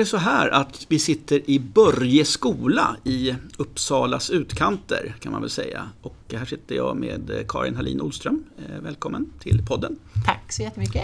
det 0.00 0.06
så 0.06 0.16
här 0.16 0.48
att 0.48 0.86
vi 0.88 0.98
sitter 0.98 1.50
i 1.50 1.58
Börje 1.58 2.24
skola 2.24 2.96
i 3.04 3.34
Uppsalas 3.56 4.30
utkanter 4.30 5.14
kan 5.20 5.32
man 5.32 5.40
väl 5.40 5.50
säga. 5.50 5.88
Och 6.02 6.16
här 6.32 6.44
sitter 6.44 6.74
jag 6.74 6.96
med 6.96 7.44
Karin 7.48 7.76
Hallin 7.76 8.00
Olström. 8.00 8.44
Eh, 8.58 8.80
välkommen 8.82 9.26
till 9.40 9.62
podden. 9.66 9.98
Tack 10.26 10.52
så 10.52 10.62
jättemycket. 10.62 11.02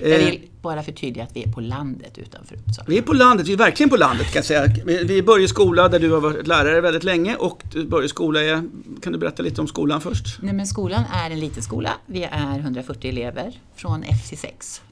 Jag 0.00 0.10
Eh. 0.10 0.18
vill 0.26 0.40
bara 0.62 0.82
förtydliga 0.82 1.24
att 1.24 1.36
vi 1.36 1.42
är 1.42 1.52
på 1.52 1.60
landet 1.60 2.18
utanför 2.18 2.54
Uppsala. 2.56 2.86
Vi 2.88 2.98
är 2.98 3.02
på 3.02 3.12
landet, 3.12 3.48
vi 3.48 3.52
är 3.52 3.56
verkligen 3.56 3.90
på 3.90 3.96
landet 3.96 4.26
kan 4.26 4.34
jag 4.38 4.44
säga. 4.44 4.66
Vi 4.84 5.18
är 5.18 5.22
Börje 5.22 5.48
skola 5.48 5.88
där 5.88 5.98
du 6.00 6.10
har 6.12 6.20
varit 6.20 6.46
lärare 6.46 6.80
väldigt 6.80 7.04
länge 7.04 7.36
och 7.36 7.62
Börje 7.86 8.08
skola 8.08 8.42
är, 8.42 8.68
kan 9.02 9.12
du 9.12 9.18
berätta 9.18 9.42
lite 9.42 9.60
om 9.60 9.66
skolan 9.66 10.00
först? 10.00 10.38
Nej, 10.42 10.54
men 10.54 10.66
skolan 10.66 11.02
är 11.12 11.30
en 11.30 11.40
liten 11.40 11.62
skola. 11.62 11.90
Vi 12.06 12.24
är 12.24 12.58
140 12.58 13.08
elever 13.10 13.60
från 13.76 14.02
F 14.02 14.28
till 14.28 14.38
6. 14.38 14.82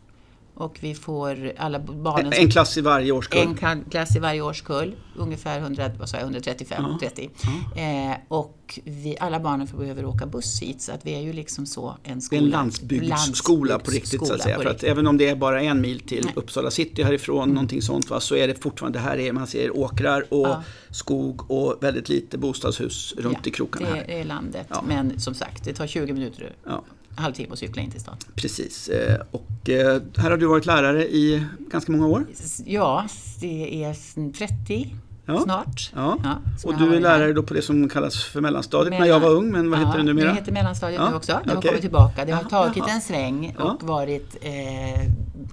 Och 0.54 0.78
vi 0.80 0.94
får 0.94 1.52
alla 1.56 1.78
barnen... 1.78 2.32
En 2.36 2.50
klass 2.50 2.76
i 2.76 2.80
varje 2.80 3.12
årskull. 3.12 3.56
en 3.62 3.84
klass 3.90 4.16
i 4.16 4.18
varje 4.18 4.42
årskull, 4.42 4.94
ungefär 5.16 5.58
100, 5.60 5.90
vad 5.98 6.08
sa 6.08 6.16
jag, 6.16 6.22
135, 6.24 6.84
Ja. 6.88 6.98
30. 7.00 7.30
Eh, 7.76 8.16
och 8.28 8.80
vi, 8.84 9.16
alla 9.20 9.40
barnen 9.40 9.66
får 9.66 9.78
behöver 9.78 10.04
åka 10.04 10.26
buss 10.26 10.62
hit 10.62 10.82
så 10.82 10.92
att 10.92 11.06
vi 11.06 11.14
är 11.14 11.20
ju 11.20 11.32
liksom 11.32 11.66
så 11.66 11.96
en 12.02 12.14
Det 12.14 12.20
skola. 12.20 12.42
en 12.42 12.48
landsbygdsskola 12.50 13.78
på 13.78 13.90
riktigt 13.90 14.26
så 14.26 14.34
att 14.34 14.42
säga. 14.42 14.58
För 14.58 14.66
att 14.70 14.82
även 14.84 15.06
om 15.06 15.16
det 15.18 15.28
är 15.28 15.36
bara 15.36 15.62
en 15.62 15.80
mil 15.80 16.00
till 16.00 16.24
Nej. 16.24 16.32
Uppsala 16.36 16.70
city 16.70 17.02
härifrån, 17.02 17.48
någonting 17.48 17.82
sånt, 17.82 18.10
va, 18.10 18.20
så 18.20 18.34
är 18.36 18.48
det 18.48 18.62
fortfarande, 18.62 18.98
det 18.98 19.02
här 19.02 19.18
är, 19.18 19.32
man 19.32 19.46
ser 19.46 19.76
åkrar 19.76 20.24
och 20.34 20.46
Ja. 20.48 20.62
skog 20.90 21.50
och 21.50 21.76
väldigt 21.80 22.08
lite 22.08 22.38
bostadshus 22.38 23.14
runt 23.18 23.46
i 23.46 23.50
krokarna 23.50 23.86
det 23.90 23.94
här. 23.96 24.10
är 24.10 24.24
landet. 24.24 24.66
Ja. 24.70 24.84
Men 24.88 25.20
som 25.20 25.34
sagt, 25.34 25.64
det 25.64 25.72
tar 25.74 25.86
20 25.86 26.12
minuter, 26.12 26.52
Ja, 26.66 26.84
en 27.10 27.18
halvtimme 27.18 27.52
att 27.52 27.58
cykla 27.58 27.82
in 27.82 27.90
till 27.90 28.00
stan. 28.00 28.16
precis. 28.34 28.88
Eh, 28.88 29.20
Och 29.30 29.46
här 29.68 30.30
har 30.30 30.36
du 30.36 30.46
varit 30.46 30.66
lärare 30.66 31.04
i 31.08 31.44
ganska 31.70 31.92
många 31.92 32.06
år. 32.06 32.26
Ja, 32.64 33.04
det 33.40 33.84
är 33.84 34.32
30 34.32 34.94
Ja. 35.26 35.40
snart. 35.40 35.90
Ja. 35.94 36.18
som 36.58 36.70
Och 36.70 36.78
du 36.78 36.84
har 36.88 36.94
är 36.96 37.00
lärare 37.00 37.32
då 37.32 37.42
på 37.42 37.54
det 37.54 37.62
som 37.62 37.88
kallas 37.88 38.24
för 38.24 38.40
mellanstadiet 38.40 38.90
när 38.90 39.00
Mellan- 39.00 39.08
jag 39.08 39.20
var 39.20 39.30
ung, 39.36 39.52
men 39.52 39.70
vad 39.70 39.78
heter 39.80 39.98
det 39.98 40.02
numera? 40.04 40.28
Det 40.28 40.34
heter 40.34 40.52
mellanstadiet 40.52 41.00
Ja, 41.04 41.10
nu 41.10 41.16
också. 41.16 41.40
Det 41.44 41.50
har 41.50 41.56
okej. 41.58 41.68
kommit 41.68 41.80
tillbaka. 41.82 42.24
Det 42.24 42.32
har 42.32 42.42
tagit 42.44 42.84
en 42.88 43.00
sväng 43.00 43.54
Ja. 43.58 43.64
och 43.64 43.82
varit 43.88 44.36
eh, 44.40 44.50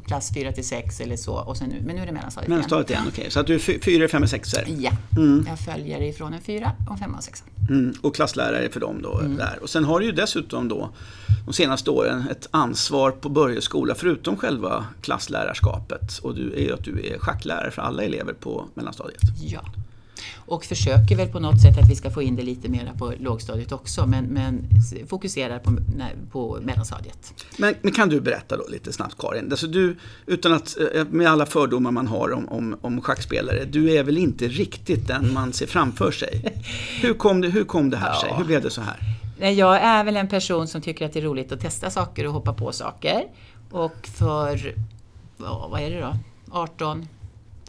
klass 0.05 0.31
4 0.33 0.51
till 0.51 0.67
6 0.67 0.99
eller 0.99 1.15
så. 1.17 1.33
Och 1.33 1.57
sen 1.57 1.69
nu, 1.69 1.81
men 1.85 1.95
nu 1.95 2.01
är 2.01 2.05
det 2.05 2.11
mellanstadiet 2.11 2.49
Mellanstadiet 2.49 2.89
igen, 2.89 3.03
okej. 3.09 3.31
Så 3.31 3.39
att 3.39 3.47
du 3.47 3.55
är 3.55 3.59
fy- 3.59 3.79
fyra, 3.79 4.07
fem 4.07 4.23
och 4.23 4.29
sexor. 4.29 4.61
Ja, 4.67 4.91
jag 5.47 5.59
följer 5.59 6.01
ifrån 6.01 6.33
en 6.33 6.41
4 6.41 6.71
och 6.85 6.91
en 6.91 6.97
5 6.97 7.15
och 7.15 7.23
6. 7.23 7.43
Mm, 7.69 7.93
och 8.01 8.15
klasslärare 8.15 8.69
för 8.69 8.79
dem 8.79 9.01
då. 9.01 9.19
Mm. 9.19 9.37
Där. 9.37 9.59
Och 9.61 9.69
sen 9.69 9.83
har 9.83 9.99
du 9.99 10.05
ju 10.05 10.11
dessutom 10.11 10.67
då 10.67 10.89
de 11.45 11.53
senaste 11.53 11.91
åren 11.91 12.23
ett 12.31 12.47
ansvar 12.51 13.11
på 13.11 13.29
Börje 13.29 13.61
skola 13.61 13.95
förutom 13.95 14.37
själva 14.37 14.85
klasslärarskapet. 15.01 16.19
Och 16.21 16.35
du 16.35 16.53
är 16.53 16.61
ju 16.61 16.73
att 16.73 16.83
du 16.83 17.07
är 17.07 17.19
schacklärare 17.19 17.71
för 17.71 17.81
alla 17.81 18.03
elever 18.03 18.33
på 18.33 18.65
mellanstadiet. 18.73 19.21
Ja. 19.41 19.61
Och 20.35 20.65
försöker 20.65 21.15
väl 21.15 21.27
på 21.27 21.39
något 21.39 21.61
sätt 21.61 21.77
att 21.77 21.89
vi 21.89 21.95
ska 21.95 22.11
få 22.11 22.21
in 22.21 22.35
det 22.35 22.43
lite 22.43 22.69
mera 22.69 22.93
på 22.93 23.13
lågstadiet 23.19 23.71
också. 23.71 24.05
Men, 24.05 24.25
men 24.25 24.69
fokuserar 25.07 25.59
på, 25.59 25.77
på 26.31 26.57
mellanstadiet. 26.61 27.33
Men, 27.57 27.75
men 27.81 27.93
kan 27.93 28.09
du 28.09 28.21
berätta 28.21 28.57
då 28.57 28.63
lite 28.69 28.93
snabbt 28.93 29.15
Karin, 29.17 29.51
alltså 29.51 29.67
du, 29.67 29.97
utan 30.25 30.53
att, 30.53 30.77
eh, 30.95 31.05
med 31.09 31.27
alla 31.27 31.45
fördomar 31.45 31.91
man 31.91 32.07
har 32.07 32.31
om, 32.31 32.49
om, 32.49 32.77
om 32.81 33.01
schackspelare, 33.01 33.65
du 33.65 33.91
är 33.91 34.03
väl 34.03 34.17
inte 34.17 34.47
riktigt 34.47 35.07
den 35.07 35.33
man 35.33 35.53
ser 35.53 35.67
framför 35.67 36.11
sig? 36.11 36.61
Hur 37.01 37.13
kom 37.13 37.41
det, 37.41 37.47
hur 37.47 37.63
kom 37.63 37.89
det 37.89 37.97
här 37.97 38.13
sig? 38.13 38.29
Ja. 38.29 38.37
Hur 38.37 38.45
blev 38.45 38.61
det 38.61 38.69
så 38.69 38.81
här? 38.81 38.97
Nej, 39.39 39.53
Jag 39.53 39.81
är 39.81 40.03
väl 40.03 40.17
en 40.17 40.27
person 40.27 40.67
som 40.67 40.81
tycker 40.81 41.05
att 41.05 41.13
det 41.13 41.19
är 41.19 41.23
roligt 41.23 41.51
att 41.51 41.61
testa 41.61 41.89
saker 41.89 42.27
och 42.27 42.33
hoppa 42.33 42.53
på 42.53 42.71
saker. 42.71 43.23
Och 43.71 44.07
för, 44.17 44.75
ja, 45.37 45.67
vad 45.71 45.81
är 45.81 45.89
det 45.89 45.99
då, 45.99 46.17
18, 46.51 47.07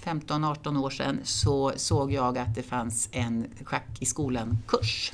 15-18 0.05 0.83
år 0.83 0.91
sedan 0.91 1.21
så 1.25 1.72
såg 1.77 2.12
jag 2.12 2.38
att 2.38 2.55
det 2.55 2.62
fanns 2.62 3.09
en 3.12 3.47
schack 3.65 3.88
i 3.99 4.06
skolan-kurs 4.06 5.12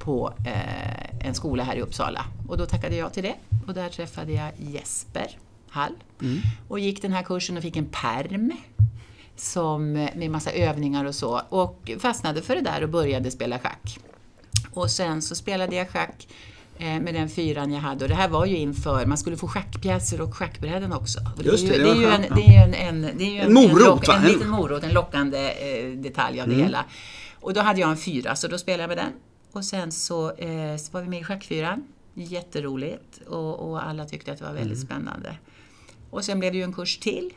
på 0.00 0.32
eh, 0.46 1.26
en 1.26 1.34
skola 1.34 1.64
här 1.64 1.76
i 1.76 1.80
Uppsala. 1.80 2.24
Och 2.48 2.58
då 2.58 2.66
tackade 2.66 2.96
jag 2.96 3.12
till 3.12 3.22
det 3.22 3.34
och 3.66 3.74
där 3.74 3.88
träffade 3.88 4.32
jag 4.32 4.52
Jesper 4.56 5.38
Hall 5.68 5.94
och 6.68 6.78
gick 6.78 7.02
den 7.02 7.12
här 7.12 7.22
kursen 7.22 7.56
och 7.56 7.62
fick 7.62 7.76
en 7.76 7.86
perm 7.86 8.52
som, 9.36 9.92
med 9.92 10.30
massa 10.30 10.52
övningar 10.52 11.04
och 11.04 11.14
så 11.14 11.42
och 11.48 11.90
fastnade 11.98 12.42
för 12.42 12.54
det 12.54 12.60
där 12.60 12.82
och 12.82 12.88
började 12.88 13.30
spela 13.30 13.58
schack. 13.58 13.98
Och 14.72 14.90
sen 14.90 15.22
så 15.22 15.34
spelade 15.34 15.76
jag 15.76 15.90
schack 15.90 16.28
med 16.82 17.14
den 17.14 17.28
fyran 17.28 17.72
jag 17.72 17.80
hade 17.80 18.04
och 18.04 18.08
det 18.08 18.14
här 18.14 18.28
var 18.28 18.46
ju 18.46 18.56
inför, 18.56 19.06
man 19.06 19.18
skulle 19.18 19.36
få 19.36 19.48
schackpjäser 19.48 20.20
och 20.20 20.34
schackbräden 20.36 20.92
också. 20.92 21.18
Och 21.36 21.42
Just 21.44 21.68
det, 21.68 21.74
är 21.74 21.78
ju, 21.78 21.84
det 21.84 21.94
det 21.94 21.96
är 21.96 21.96
ju 22.00 22.06
en, 22.06 22.20
det 22.36 22.42
är 22.42 22.50
ju 22.52 22.74
en, 22.74 22.74
en, 23.04 23.18
det 23.18 23.24
är 23.24 23.30
ju 23.30 23.38
En 23.38 23.52
morot, 23.54 23.72
en, 23.72 23.78
lock- 23.86 24.08
en 24.08 24.22
En- 24.22 24.32
liten 24.32 24.48
morot, 24.48 24.82
en 24.84 24.92
lockande 24.94 25.38
eh, 25.38 25.90
detalj 25.98 26.40
av 26.40 26.48
det 26.48 26.54
Mm. 26.54 26.66
hela. 26.66 26.84
Och 27.40 27.54
då 27.54 27.60
hade 27.60 27.80
jag 27.80 27.90
en 27.90 27.96
fyra 27.96 28.36
så 28.36 28.48
då 28.48 28.58
spelade 28.58 28.82
jag 28.82 28.88
med 28.88 28.98
den. 28.98 29.12
Och 29.52 29.64
sen 29.64 29.92
så, 29.92 30.32
eh, 30.36 30.76
så 30.76 30.92
var 30.92 31.02
vi 31.02 31.08
med 31.08 31.20
i 31.20 31.24
schackfyran, 31.24 31.84
jätteroligt 32.14 33.20
och, 33.28 33.70
och 33.70 33.86
alla 33.86 34.04
tyckte 34.04 34.32
att 34.32 34.38
det 34.38 34.44
var 34.44 34.52
väldigt 34.52 34.78
Mm. 34.78 34.86
spännande. 34.86 35.36
Och 36.10 36.24
sen 36.24 36.38
blev 36.40 36.52
det 36.52 36.58
ju 36.58 36.64
en 36.64 36.72
kurs 36.72 36.98
till, 36.98 37.30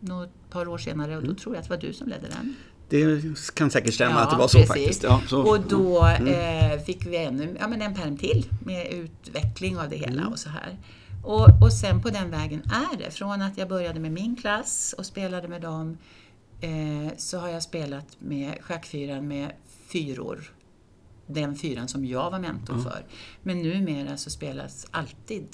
något 0.00 0.30
par 0.50 0.68
år 0.68 0.78
senare 0.78 1.16
och 1.16 1.22
då 1.24 1.34
tror 1.34 1.54
jag 1.54 1.60
att 1.62 1.68
det 1.68 1.74
var 1.74 1.80
du 1.80 1.92
som 1.92 2.08
ledde 2.08 2.28
den. 2.28 2.54
Det 2.92 3.22
kan 3.54 3.70
säkert 3.70 3.94
stämma 3.94 4.14
Ja, 4.14 4.20
att 4.20 4.30
det 4.30 4.36
var 4.36 4.48
så 4.48 4.58
precis. 4.58 4.68
faktiskt. 4.68 5.02
Ja, 5.02 5.22
så, 5.28 5.40
Och 5.42 5.60
då 5.60 6.02
Mm. 6.04 6.72
eh, 6.72 6.80
fick 6.84 7.06
vi 7.06 7.16
ännu, 7.16 7.56
ja, 7.60 7.68
men 7.68 7.82
en 7.82 7.94
perm 7.94 8.16
till 8.16 8.46
med 8.64 8.86
utveckling 8.92 9.78
av 9.78 9.88
det 9.88 9.96
hela 9.96 10.12
Mm. 10.22 10.32
och 10.32 10.38
så 10.38 10.48
här. 10.48 10.78
Och, 11.24 11.62
och 11.62 11.72
sen 11.72 12.02
på 12.02 12.10
den 12.10 12.30
vägen 12.30 12.62
är 12.92 12.96
det. 12.98 13.10
Från 13.10 13.42
att 13.42 13.58
jag 13.58 13.68
började 13.68 14.00
med 14.00 14.12
min 14.12 14.36
klass 14.36 14.94
och 14.98 15.06
spelade 15.06 15.48
med 15.48 15.62
dem 15.62 15.98
eh, 16.60 17.12
så 17.16 17.38
har 17.38 17.48
jag 17.48 17.62
spelat 17.62 18.06
med 18.18 18.54
schackfyran 18.60 19.28
med 19.28 19.52
fyror. 19.88 20.52
Den 21.26 21.56
fyran 21.56 21.88
som 21.88 22.04
jag 22.04 22.30
var 22.30 22.38
mentor 22.38 22.78
för. 22.78 23.04
Men 23.42 23.62
numera 23.62 24.16
så 24.16 24.30
spelas 24.30 24.86
alltid 24.90 25.46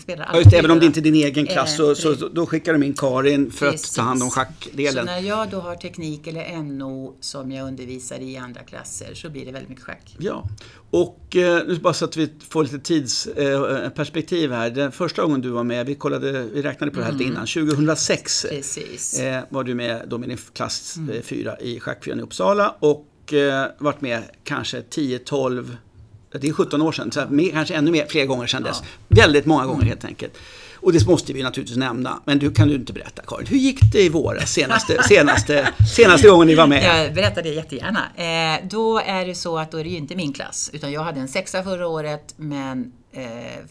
spelar 0.00 0.28
Ja, 0.32 0.38
just, 0.38 0.52
även 0.52 0.70
om 0.70 0.80
det 0.80 0.86
inte 0.86 1.00
är 1.00 1.02
din 1.02 1.14
egen 1.14 1.46
klass 1.46 1.76
så, 1.76 1.88
Eh, 1.90 1.94
så 1.94 2.12
då 2.28 2.46
skickar 2.46 2.72
de 2.72 2.82
in 2.82 2.94
Karin 2.94 3.50
för 3.50 3.70
Precis. 3.70 3.90
att 3.90 3.96
ta 3.96 4.02
hand 4.02 4.22
om 4.22 4.28
Så 4.28 4.34
schackdelen. 4.34 5.06
när 5.06 5.18
jag 5.20 5.50
då 5.50 5.60
har 5.60 5.74
teknik 5.76 6.26
eller 6.26 6.62
NO 6.62 7.16
som 7.20 7.52
jag 7.52 7.68
undervisar 7.68 8.18
i 8.18 8.36
andra 8.36 8.60
klasser 8.60 9.14
så 9.14 9.30
blir 9.30 9.46
det 9.46 9.52
väldigt 9.52 9.68
mycket 9.68 9.84
schack. 9.84 10.16
Ja, 10.18 10.44
och 10.90 11.36
eh, 11.36 11.62
nu 11.66 11.78
bara 11.78 11.94
så 11.94 12.04
att 12.04 12.16
vi 12.16 12.28
får 12.48 12.62
lite 12.62 12.78
tidsperspektiv 12.78 14.52
här. 14.52 14.70
Den 14.70 14.92
första 14.92 15.22
gången 15.22 15.40
du 15.40 15.48
var 15.50 15.64
med, 15.64 15.86
vi, 15.86 15.94
kollade, 15.94 16.42
vi 16.42 16.62
räknade 16.62 16.92
på 16.92 16.98
det 16.98 17.04
här 17.04 17.12
lite 17.12 17.24
innan, 17.24 17.46
2006 17.46 18.46
Precis. 18.50 19.18
eh, 19.20 19.42
var 19.48 19.64
du 19.64 19.74
med 19.74 20.02
då 20.08 20.18
med 20.18 20.28
din 20.28 20.38
klass 20.52 20.96
4 21.22 21.60
i 21.60 21.80
schackfyran 21.80 22.18
i 22.18 22.22
Uppsala 22.22 22.74
och 22.80 23.32
eh, 23.32 23.66
varit 23.78 24.00
med 24.00 24.22
kanske 24.44 24.80
10-12 24.80 25.76
det 26.32 26.48
är 26.48 26.52
17 26.52 26.82
år 26.82 26.92
sedan, 26.92 27.12
så 27.12 27.26
mer, 27.30 27.50
kanske 27.50 27.74
ännu 27.74 27.90
mer, 27.90 28.06
fler 28.06 28.26
gånger 28.26 28.46
sedan 28.46 28.62
dess. 28.62 28.82
Väldigt 29.08 29.46
många 29.46 29.66
gånger 29.66 29.84
helt 29.84 30.04
enkelt. 30.04 30.38
Och 30.80 30.92
det 30.92 31.06
måste 31.06 31.32
vi 31.32 31.42
naturligtvis 31.42 31.78
nämna, 31.78 32.22
men 32.24 32.38
du 32.38 32.50
kan 32.50 32.68
du 32.68 32.74
inte 32.74 32.92
berätta 32.92 33.22
Karin. 33.26 33.46
Hur 33.46 33.56
gick 33.56 33.92
det 33.92 34.02
i 34.02 34.08
våras, 34.08 34.52
senaste, 34.52 35.02
senaste, 35.08 35.72
senaste 35.96 36.28
gången 36.28 36.46
ni 36.46 36.54
var 36.54 36.66
med? 36.66 36.84
Jag 36.84 37.14
berättar 37.14 37.42
det 37.42 37.48
jättegärna. 37.48 38.02
Eh, 38.16 38.68
då 38.68 38.98
är 38.98 39.26
det 39.26 39.34
så 39.34 39.58
att 39.58 39.70
då 39.70 39.78
är 39.78 39.84
det 39.84 39.90
ju 39.90 39.96
inte 39.96 40.16
min 40.16 40.32
klass, 40.32 40.70
utan 40.72 40.92
jag 40.92 41.02
hade 41.02 41.20
en 41.20 41.28
sexa 41.28 41.62
förra 41.62 41.88
året, 41.88 42.34
men 42.36 42.92
eh, 43.12 43.22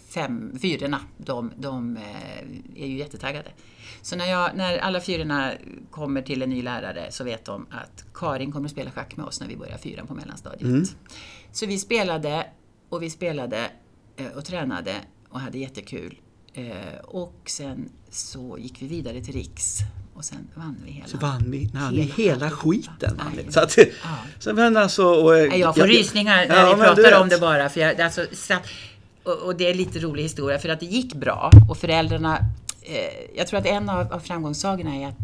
fem, 0.09 0.59
fyrorna, 0.61 0.99
de, 1.17 1.51
de 1.57 1.97
eh, 1.97 2.83
är 2.83 2.87
ju 2.87 2.97
jättetaggade. 2.97 3.49
Så 4.01 4.15
när, 4.15 4.25
jag, 4.25 4.55
när 4.55 4.77
alla 4.77 4.99
fyrorna 4.99 5.51
kommer 5.91 6.21
till 6.21 6.41
en 6.41 6.49
ny 6.49 6.61
lärare 6.61 7.07
så 7.09 7.23
vet 7.23 7.45
de 7.45 7.65
att 7.71 8.05
Karin 8.13 8.51
kommer 8.51 8.65
att 8.65 8.71
spela 8.71 8.91
schack 8.91 9.17
med 9.17 9.25
oss 9.25 9.39
när 9.39 9.47
vi 9.47 9.57
börjar 9.57 9.77
fyran 9.77 10.07
på 10.07 10.13
mellanstadiet. 10.13 10.89
Så 11.51 11.65
vi 11.65 11.77
spelade 11.79 12.45
och 12.89 13.03
vi 13.03 13.09
spelade 13.09 13.69
eh, 14.17 14.27
och 14.27 14.45
tränade 14.45 14.93
och 15.29 15.39
hade 15.39 15.57
jättekul. 15.57 16.17
Eh, 16.53 16.65
Och 17.03 17.41
sen 17.45 17.89
så 18.09 18.57
gick 18.59 18.81
vi 18.81 18.87
vidare 18.87 19.21
till 19.21 19.33
Riks 19.33 19.77
och 20.13 20.25
sen 20.25 20.47
vann 20.55 20.77
vi 20.85 20.91
hela. 20.91 21.07
Så 21.07 21.17
vann 21.17 21.31
vann 21.73 21.93
ni 21.93 22.01
Hela 22.01 22.13
hela 22.15 22.49
skiten. 22.51 23.17
vann. 23.17 23.31
Nej. 23.35 23.45
Så 23.49 23.59
att, 23.59 23.77
Ja. 23.77 23.85
så 24.39 24.53
men 24.53 24.77
alltså, 24.77 25.05
och, 25.05 25.31
Nej, 25.49 25.59
Jag 25.59 25.75
får 25.75 25.87
rysningar 25.87 26.47
när 26.47 26.55
Ja, 26.65 26.75
vi 26.75 26.81
pratar 26.81 27.21
om 27.21 27.29
det 27.29 27.39
bara. 27.39 27.69
För 27.69 27.79
jag, 27.81 28.01
alltså, 28.01 28.25
så- 28.33 28.53
och, 29.23 29.37
och 29.37 29.55
det 29.55 29.69
är 29.69 29.73
lite 29.73 29.99
rolig 29.99 30.23
historia 30.23 30.59
för 30.59 30.69
att 30.69 30.79
det 30.79 30.85
gick 30.85 31.13
bra 31.13 31.51
och 31.69 31.77
föräldrarna 31.77 32.37
eh, 32.81 33.35
Jag 33.37 33.47
tror 33.47 33.59
att 33.59 33.65
en 33.65 33.89
av, 33.89 34.13
av 34.13 34.19
framgångssagorna 34.19 34.95
är 34.95 35.07
att 35.07 35.17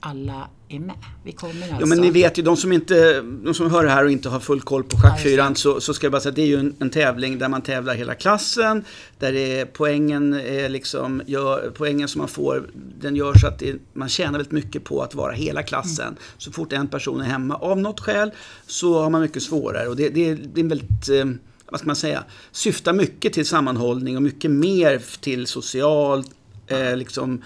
alla 0.00 0.48
är 0.70 0.80
med. 0.80 0.96
Vi 1.24 1.32
kommer 1.32 1.62
alltså. 1.62 1.80
Ja 1.80 1.86
men 1.86 1.98
ni 1.98 2.10
vet 2.10 2.38
ju, 2.38 2.42
de 2.42 2.56
som, 2.56 2.72
inte, 2.72 3.20
de 3.20 3.54
som 3.54 3.70
hör 3.70 3.84
det 3.84 3.90
här 3.90 4.04
och 4.04 4.10
inte 4.10 4.28
har 4.28 4.40
full 4.40 4.60
koll 4.60 4.84
på 4.84 4.96
schackfyran 4.96 5.56
så, 5.56 5.80
så 5.80 5.94
ska 5.94 6.04
jag 6.04 6.12
bara 6.12 6.20
säga 6.20 6.30
att 6.30 6.36
det 6.36 6.42
är 6.42 6.46
ju 6.46 6.58
en, 6.58 6.76
en 6.78 6.90
tävling 6.90 7.38
där 7.38 7.48
man 7.48 7.62
tävlar 7.62 7.94
hela 7.94 8.14
klassen. 8.14 8.84
Där 9.18 9.32
det 9.32 9.60
är 9.60 9.64
poängen, 9.64 10.34
är 10.34 10.68
liksom, 10.68 11.22
gör, 11.26 11.72
poängen 11.76 12.08
som 12.08 12.18
man 12.18 12.28
får, 12.28 12.70
den 13.00 13.16
gör 13.16 13.34
så 13.34 13.46
att 13.46 13.58
det, 13.58 13.76
man 13.92 14.08
tjänar 14.08 14.32
väldigt 14.32 14.52
mycket 14.52 14.84
på 14.84 15.02
att 15.02 15.14
vara 15.14 15.32
hela 15.32 15.62
klassen. 15.62 16.06
Mm. 16.06 16.18
Så 16.38 16.52
fort 16.52 16.72
en 16.72 16.88
person 16.88 17.20
är 17.20 17.24
hemma 17.24 17.54
av 17.54 17.78
något 17.78 18.00
skäl 18.00 18.30
så 18.66 19.02
har 19.02 19.10
man 19.10 19.20
mycket 19.20 19.42
svårare. 19.42 19.88
Och 19.88 19.96
det, 19.96 20.08
det, 20.08 20.34
det 20.34 20.60
är 20.60 20.62
en 20.62 20.68
väldigt, 20.68 21.08
eh, 21.08 21.24
vad 21.70 21.80
ska 21.80 21.86
man 21.86 21.96
säga, 21.96 22.24
syftar 22.52 22.92
mycket 22.92 23.32
till 23.32 23.46
sammanhållning 23.46 24.16
och 24.16 24.22
mycket 24.22 24.50
mer 24.50 25.02
till 25.20 25.46
social, 25.46 26.24
eh, 26.70 26.96
liksom, 26.96 27.42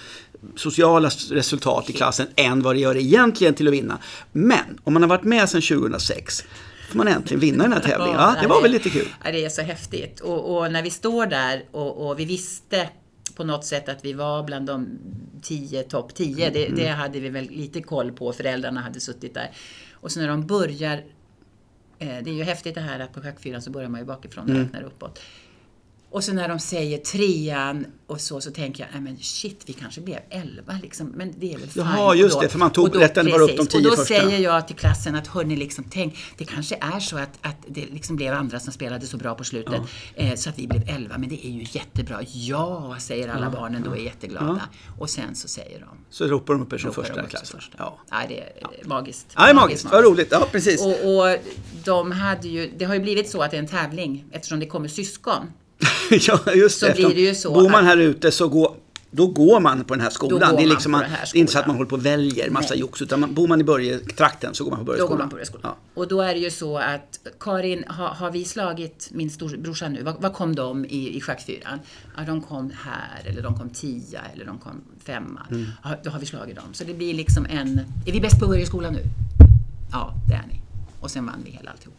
sociala 0.57 1.09
resultat 1.31 1.91
i 1.91 1.93
klassen 1.93 2.27
än 2.37 2.63
vad 2.63 2.75
det 2.75 2.81
gör 2.81 2.97
egentligen 2.97 3.55
till 3.55 3.69
att 3.69 3.75
vinna. 3.75 3.99
Men 4.33 4.81
om 4.85 4.93
man 4.93 5.03
har 5.03 5.09
varit 5.09 5.25
med 5.25 5.49
sedan 5.49 5.63
2006 5.63 6.45
får 6.91 6.99
man 6.99 7.09
äntligen 7.09 7.41
vinna 7.41 7.63
den 7.65 7.73
här 7.73 7.81
tävlingen. 7.81 8.21
Ja, 8.21 8.37
det 8.43 8.49
var 8.49 8.63
väl 8.63 8.71
lite 8.71 8.91
kul. 8.91 9.09
Ja, 9.25 9.33
det 9.33 9.45
är 9.45 9.49
så 9.49 9.63
häftigt. 9.63 10.21
Och, 10.21 10.57
och 10.57 10.73
när 10.73 10.83
vi 10.83 10.91
står 10.91 11.27
där 11.27 11.65
och, 11.71 12.07
och, 12.09 12.19
vi 12.21 12.25
visste 12.25 12.89
på 13.37 13.45
något 13.45 13.65
sätt 13.65 13.89
att 13.89 14.05
vi 14.05 14.13
var 14.13 14.43
bland 14.43 14.67
de 14.67 14.89
tio, 15.43 15.83
topp 15.83 16.15
tio. 16.15 16.51
Det, 16.51 16.67
Mm. 16.67 16.79
det 16.79 16.87
hade 16.89 17.21
vi 17.21 17.29
väl 17.29 17.45
lite 17.51 17.83
koll 17.83 18.13
på. 18.13 18.33
Föräldrarna 18.33 18.81
hade 18.81 19.01
suttit 19.01 19.35
där. 19.35 19.51
Och 19.93 20.13
så 20.13 20.21
när 20.21 20.29
de 20.29 20.47
börjar 20.47 20.97
eh, 21.99 22.09
det 22.23 22.31
är 22.31 22.35
ju 22.35 22.43
häftigt 22.43 22.75
det 22.75 22.81
här 22.81 23.01
att 23.01 23.13
på 23.15 23.21
schackfyran 23.21 23.63
så 23.63 23.71
börjar 23.71 23.89
man 23.89 24.01
ju 24.01 24.07
bakifrån 24.07 24.45
Mm. 24.45 24.57
och 24.57 24.63
räknar 24.65 24.83
uppåt. 24.83 25.21
Och 26.15 26.25
så 26.25 26.33
när 26.33 26.49
de 26.49 26.59
säger 26.59 26.99
trean 26.99 27.87
och 28.07 28.21
så, 28.21 28.41
så 28.41 28.51
tänker 28.51 28.89
jag, 28.93 29.03
men 29.03 29.19
shit, 29.19 29.63
vi 29.67 29.73
kanske 29.73 30.01
blev 30.01 30.19
elva 30.31 30.79
liksom. 30.83 31.07
Men 31.07 31.35
det 31.39 31.55
är 31.55 31.59
väl 31.59 31.69
fine. 31.69 31.83
Jaha, 31.83 32.15
just 32.15 32.37
Och 32.37 32.43
det, 32.43 32.49
för 32.49 32.59
man 32.59 32.71
tog 32.71 32.85
och 32.85 32.91
då- 32.93 32.99
rätten 32.99 33.27
bara 33.31 33.43
upp 33.43 33.57
de 33.57 33.67
tio 33.67 33.79
Och 33.79 33.85
då 33.85 33.91
första. 33.91 34.05
säger 34.05 34.39
jag 34.39 34.67
till 34.67 34.77
klassen 34.77 35.15
att 35.15 35.27
hörni, 35.27 35.57
liksom, 35.57 35.85
tänk, 35.91 36.19
det 36.39 36.45
kanske 36.45 36.79
är 36.81 37.01
så 37.01 37.17
att, 37.19 37.39
att 37.41 37.57
det 37.69 37.87
liksom 37.87 38.17
blev 38.17 38.35
andra 38.35 38.61
som 38.61 38.73
spelade 38.73 39.07
så 39.07 39.17
bra 39.17 39.35
på 39.35 39.45
slutet. 39.45 39.81
Eh, 40.15 40.35
så 40.35 40.51
att 40.51 40.59
vi 40.59 40.67
blev 40.67 40.89
elva, 40.89 41.19
men 41.19 41.29
det 41.29 41.47
är 41.47 41.51
ju 41.51 41.67
jättebra. 41.71 42.21
Ja, 42.33 42.97
säger 43.01 43.29
alla 43.29 43.51
barnen 43.51 43.83
då 43.83 43.91
är 43.91 44.01
jätteglada. 44.01 44.69
Och 44.99 45.11
sen 45.11 45.35
så 45.35 45.49
säger 45.49 45.81
de. 45.81 45.89
Så 46.11 46.27
ropar 46.27 46.55
de 46.55 46.63
upp 46.63 46.73
er 46.73 46.79
som 46.79 46.93
första 46.95 47.23
första. 47.45 47.77
Ja. 47.79 47.99
Nej, 48.11 48.27
det 48.29 48.41
är 48.41 48.81
eh, 48.83 48.89
magiskt. 48.89 49.27
Ja, 49.37 49.45
det 49.45 49.51
är 49.51 49.55
magiskt. 49.55 49.85
Vad 49.91 50.05
roligt. 50.05 50.29
Ja, 50.31 50.49
precis. 50.53 50.81
Och, 50.83 50.89
och 51.17 51.37
de 51.85 52.13
hade 52.13 52.49
ju, 52.49 52.73
det 52.79 52.85
har 52.85 52.95
ju 52.95 53.01
blivit 53.01 53.31
så 53.31 53.43
att 53.43 53.51
det 53.51 53.57
är 53.57 53.63
en 53.63 53.69
tävling 53.69 54.25
eftersom 54.33 54.61
det 54.61 54.67
kommer 54.67 54.89
syskon. 54.89 55.47
ja, 56.29 56.41
just 56.55 56.81
Så 56.81 56.87
det. 56.87 56.95
blir 56.95 57.15
det 57.15 57.21
ju 57.21 57.35
så 57.35 57.53
Bor 57.53 57.71
man 57.71 57.85
här 57.85 57.97
ute 57.97 58.31
så 58.31 58.49
går 58.49 58.77
då 59.17 59.27
går 59.27 59.61
man 59.61 59.85
på 59.85 59.95
den 59.95 60.01
här 60.01 60.11
skolan. 60.11 60.41
det 60.41 60.47
är 60.47 60.53
man 60.53 60.69
liksom 60.69 60.93
man, 60.93 61.05
här 61.05 61.29
det 61.33 61.39
är 61.39 61.41
inte 61.41 61.53
så 61.53 61.59
att 61.59 61.67
man 61.67 61.77
håller 61.77 61.89
på 61.91 61.97
och 61.97 62.07
väljer 62.07 62.51
massa 62.51 62.75
Nej. 62.75 62.81
jox. 62.81 63.03
Utan 63.03 63.21
man, 63.21 63.35
bor 63.35 63.49
man 63.49 63.61
i 63.61 63.65
Börjetrakten 63.65 64.55
så 64.55 64.65
går 64.65 64.71
man 64.71 64.79
på 64.79 64.85
Då 64.85 64.91
går 64.93 64.97
Börjeskolan. 64.97 65.19
man 65.19 65.29
på 65.29 65.35
Börjeskolan. 65.35 65.73
Ja. 65.95 66.01
Och 66.01 66.09
då 66.09 66.21
är 66.21 66.35
det 66.35 66.41
ju 66.41 66.51
så 66.51 66.79
att 66.79 67.19
Karin, 67.41 67.85
har, 67.89 68.09
har 68.09 68.31
vi 68.31 68.45
slagit 68.45 69.09
min 69.13 69.31
storbrorsa 69.31 69.89
nu? 69.89 70.03
Vad, 70.03 70.23
vad 70.23 70.35
kom 70.35 70.55
de 70.55 70.85
i, 70.85 71.17
i 71.17 71.21
schackfyran? 71.21 71.79
Ja, 72.17 72.23
de 72.27 72.43
kom 72.43 72.73
här, 72.85 73.31
eller 73.31 73.43
de 73.43 73.59
kom 73.59 73.71
tia, 73.71 74.21
eller 74.35 74.45
de 74.45 74.59
kom 74.59 74.81
femma. 75.05 75.41
Mm. 75.51 75.67
Ja, 75.85 75.91
då 76.05 76.11
har 76.11 76.19
vi 76.19 76.27
slagit 76.27 76.57
dem. 76.57 76.65
Så 76.73 76.85
det 76.85 76.95
blir 76.95 77.15
liksom 77.15 77.47
en... 77.51 77.81
Är 78.07 78.13
vi 78.13 78.21
bäst 78.21 78.41
på 78.41 78.47
Börjeskolan 78.47 78.93
nu? 78.93 79.03
Ja, 79.93 80.15
det 80.29 80.35
är 80.35 80.45
ni. 80.53 80.61
Och 81.01 81.11
sen 81.11 81.27
vann 81.27 81.43
vi 81.45 81.51
hela 81.51 81.71
alltihop. 81.71 81.97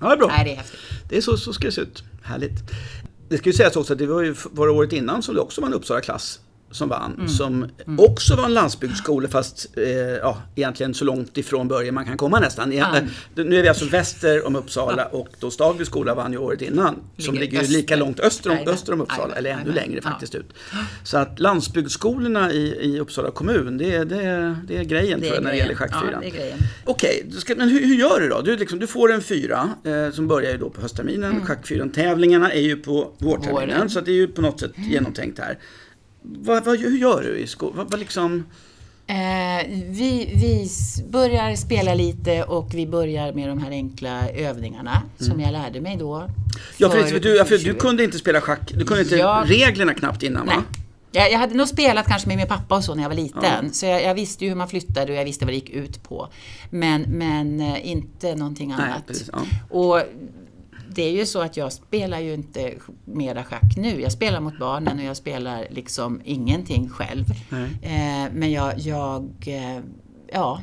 Ja, 0.00 0.06
det 0.06 0.12
är 0.12 0.16
bra. 0.16 0.26
Nej, 0.26 0.44
det 0.44 0.52
är 0.52 0.56
häftigt. 0.56 0.80
Det 1.08 1.16
är 1.16 1.20
så, 1.20 1.36
så 1.36 1.52
ska 1.52 1.66
det 1.66 1.72
se 1.72 1.80
ut. 1.80 2.02
Härligt. 2.22 2.62
Det 3.28 3.38
ska 3.38 3.48
ju 3.48 3.52
sägas 3.52 3.76
också 3.76 3.92
att 3.92 3.98
det 3.98 4.06
var 4.06 4.22
ju 4.22 4.34
förra 4.34 4.72
året 4.72 4.92
innan 4.92 5.22
som 5.22 5.34
det 5.34 5.40
också 5.40 5.60
var 5.60 5.68
en 5.68 5.74
Uppsala-klass 5.74 6.40
som 6.70 6.88
vann. 6.88 7.14
Mm. 7.14 7.28
Som 7.28 7.66
också 7.98 8.36
var 8.36 8.44
en 8.44 8.54
landsbygdsskola 8.54 9.28
fast 9.28 9.66
eh, 9.76 9.86
ja, 9.98 10.42
egentligen 10.56 10.94
så 10.94 11.04
långt 11.04 11.38
ifrån 11.38 11.68
början 11.68 11.94
man 11.94 12.04
kan 12.04 12.16
komma 12.16 12.40
nästan. 12.40 12.72
Ja. 12.72 12.96
Eh, 12.96 13.02
Nu 13.44 13.58
är 13.58 13.62
vi 13.62 13.68
alltså 13.68 13.84
väster 13.84 14.46
om 14.46 14.56
Uppsala 14.56 15.04
och 15.04 15.28
då 15.40 15.50
Stagby 15.50 15.84
skola 15.84 16.14
vann 16.14 16.32
ju 16.32 16.38
året 16.38 16.62
innan. 16.62 16.94
Som 17.18 17.34
Ligger 17.34 17.40
ligger 17.58 17.62
ju 17.62 17.76
lika 17.76 17.96
långt 17.96 18.20
öster 18.20 18.50
om, 18.50 18.58
öster 18.72 18.92
om 18.92 19.00
Uppsala, 19.00 19.34
eller 19.34 19.50
ännu 19.50 19.72
längre 19.72 20.00
Ja. 20.04 20.10
faktiskt 20.10 20.34
ut. 20.34 20.52
Så 21.04 21.18
att 21.18 21.38
landsbygdsskolorna 21.40 22.52
i, 22.52 22.76
i 22.94 23.00
Uppsala 23.00 23.30
kommun, 23.30 23.78
det, 23.78 23.94
är- 23.94 24.04
det, 24.04 24.22
är- 24.22 24.56
det 24.68 24.76
är 24.78 24.84
grejen 24.84 25.20
tror 25.20 25.34
jag 25.34 25.42
när 25.42 25.50
det 25.50 25.56
gäller 25.56 25.74
schackfyran. 25.74 26.10
Ja, 26.12 26.20
det 26.20 26.30
grejen. 26.30 26.58
Okej, 26.84 27.26
ska- 27.38 27.54
men 27.56 27.68
hur, 27.68 27.80
hur 27.86 27.94
gör 27.94 28.20
du 28.20 28.28
då? 28.28 28.40
Du, 28.40 28.56
liksom, 28.56 28.78
du 28.78 28.86
får 28.86 29.12
en 29.12 29.22
fyra 29.22 29.70
eh, 29.84 30.12
som 30.14 30.28
börjar 30.28 30.52
ju 30.52 30.58
då 30.58 30.70
på 30.70 30.80
höstterminen. 30.80 31.40
Schackfyran-tävlingarna 31.46 32.52
är 32.52 32.60
ju 32.60 32.76
på 32.76 33.12
vårterminen 33.18 33.62
Mm. 33.62 33.76
Våren. 33.78 33.90
så 33.90 34.00
det 34.00 34.10
är 34.10 34.14
ju 34.14 34.28
på 34.28 34.42
något 34.42 34.60
sätt 34.60 34.72
genomtänkt 34.76 35.38
här. 35.38 35.58
Vad, 36.22 36.64
vad, 36.64 36.78
hur 36.78 36.98
gör 36.98 37.22
du 37.22 37.38
i 37.38 37.46
skolan? 37.46 37.76
Vad, 37.76 37.90
vad 37.90 38.00
liksom... 38.00 38.44
Eh, 39.06 39.66
vi, 39.68 40.32
vi 40.34 40.68
börjar 41.10 41.56
spela 41.56 41.94
lite 41.94 42.42
och 42.42 42.74
vi 42.74 42.86
börjar 42.86 43.32
med 43.32 43.48
de 43.48 43.58
här 43.62 43.70
enkla 43.70 44.28
övningarna 44.30 45.02
som 45.18 45.40
jag 45.40 45.52
lärde 45.52 45.80
mig 45.80 45.96
då. 45.96 46.14
Mm. 46.16 46.30
Ja, 46.76 46.90
för, 46.90 47.02
för, 47.02 47.20
du, 47.20 47.36
ja, 47.36 47.44
för 47.44 47.54
du 47.58 47.64
20. 47.64 47.74
kunde 47.74 48.04
inte 48.04 48.18
spela 48.18 48.40
schack, 48.40 48.72
du 48.74 48.84
kunde 48.84 49.02
inte 49.02 49.16
Ja. 49.16 49.44
reglerna 49.46 49.94
knappt 49.94 50.22
innan 50.22 50.46
va? 50.46 50.52
Nej. 50.56 50.64
Jag, 51.12 51.32
jag 51.32 51.38
hade 51.38 51.54
nog 51.54 51.68
spelat 51.68 52.06
kanske 52.06 52.28
med 52.28 52.36
min 52.36 52.46
pappa 52.46 52.76
och 52.76 52.84
så 52.84 52.94
när 52.94 53.02
jag 53.02 53.08
var 53.10 53.16
liten. 53.16 53.72
Så 53.72 53.86
jag, 53.86 54.02
jag 54.02 54.14
visste 54.14 54.44
ju 54.44 54.50
hur 54.50 54.56
man 54.56 54.68
flyttade 54.68 55.12
och 55.12 55.18
jag 55.18 55.24
visste 55.24 55.44
vad 55.44 55.52
det 55.52 55.56
gick 55.56 55.70
ut 55.70 56.02
på. 56.02 56.28
Men, 56.70 57.02
men 57.02 57.60
eh, 57.60 57.90
inte 57.90 58.34
någonting 58.34 58.68
Nej, 58.78 58.86
annat. 58.86 59.06
precis, 59.06 59.30
ja. 59.32 59.38
Och 59.70 60.02
det 60.98 61.02
är 61.02 61.12
ju 61.12 61.26
så 61.26 61.40
att 61.40 61.56
jag 61.56 61.72
spelar 61.72 62.20
ju 62.20 62.34
inte 62.34 62.74
mera 63.04 63.44
schack 63.44 63.76
nu. 63.76 64.00
Jag 64.00 64.12
spelar 64.12 64.40
mot 64.40 64.58
barnen 64.58 64.98
och 64.98 65.04
jag 65.04 65.16
spelar 65.16 65.66
liksom 65.70 66.20
ingenting 66.24 66.88
själv. 66.88 67.24
Eh, 67.82 68.32
men 68.32 68.52
jag, 68.52 68.78
jag 68.78 69.30
eh, 69.46 69.80
ja, 70.32 70.62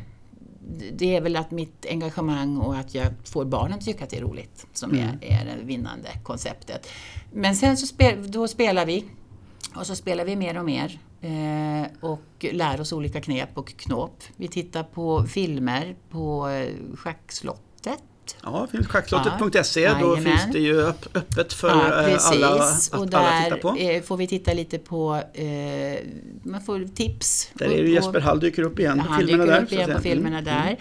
det 0.94 1.16
är 1.16 1.22
väl 1.22 1.36
att 1.36 1.52
mitt 1.52 1.86
engagemang 1.90 2.58
och 2.58 2.78
att 2.78 2.96
jag 2.96 3.08
får 3.24 3.46
barnen 3.46 3.78
att 3.78 3.86
tycka 3.86 4.04
att 4.04 4.10
det 4.10 4.18
är 4.18 4.22
roligt 4.22 4.66
som 4.74 4.92
Mm. 4.92 5.08
är, 5.22 5.42
är 5.42 5.46
det 5.46 5.64
vinnande 5.64 6.10
konceptet. 6.24 6.88
Men 7.34 7.56
sen 7.56 7.78
så 7.78 7.88
spel, 7.88 8.32
då 8.32 8.48
spelar 8.48 8.86
vi 8.86 9.06
och 9.76 9.88
så 9.88 9.96
spelar 9.96 10.26
vi 10.26 10.36
mer 10.36 10.58
och 10.60 10.66
mer 10.66 11.00
eh, 11.22 11.88
och 12.02 12.46
lär 12.52 12.82
oss 12.82 12.94
olika 12.94 13.22
knep 13.22 13.50
och 13.54 13.78
knåp. 13.78 14.24
Vi 14.36 14.48
tittar 14.48 14.84
på 14.84 15.24
filmer 15.26 15.96
på 16.10 16.50
eh, 16.50 16.96
Schackslottet. 18.32 18.44
Ja, 18.44 18.68
finns 18.72 18.88
schackslottet.se. 18.88 19.82
Ja, 19.82 19.98
då 20.02 20.08
jajamän. 20.16 20.24
finns 20.38 20.54
det 20.54 20.60
ju 20.60 20.82
öpp, 20.82 21.06
öppet 21.18 21.54
för 21.54 21.70
Ja, 21.70 22.00
eh, 22.02 22.06
precis. 22.14 22.32
alla 22.44 22.48
att 22.64 22.90
och 22.94 23.00
alla 23.20 23.44
titta 23.44 23.56
där 23.56 23.62
på. 23.62 23.76
eh, 23.78 24.02
får 24.04 24.18
vi 24.18 24.28
titta 24.28 24.54
lite 24.54 24.78
på, 24.78 25.22
eh, 25.34 26.00
man 26.44 26.62
får 26.62 26.88
tips. 26.96 27.50
Där 27.54 27.66
är 27.66 27.70
på- 27.84 27.88
Jesper 27.90 28.20
Hall 28.20 28.40
dyker 28.40 28.64
upp 28.64 28.80
igen 28.80 29.04
på 29.08 29.14
filmerna 29.20 29.46
där. 29.46 29.64
upp 29.64 29.72
igen 29.72 29.92
på 29.96 30.02
filmerna 30.02 30.38
Mm. 30.40 30.46
där. 30.46 30.78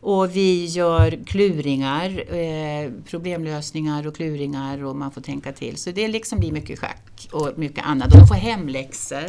Och 0.00 0.36
vi 0.36 0.64
gör 0.64 1.18
kluringar, 1.26 2.34
eh, 2.34 2.90
problemlösningar 3.10 4.06
och 4.06 4.16
kluringar 4.16 4.84
och 4.84 4.96
man 4.96 5.10
får 5.12 5.20
tänka 5.20 5.52
till. 5.52 5.76
Så 5.76 5.90
det 5.90 6.08
liksom 6.08 6.38
blir 6.40 6.52
mycket 6.52 6.78
schack 6.78 7.28
och 7.32 7.52
mycket 7.56 7.84
annat. 7.86 8.12
Och 8.14 8.20
de 8.20 8.26
får 8.26 8.34
hemläxor. 8.34 9.24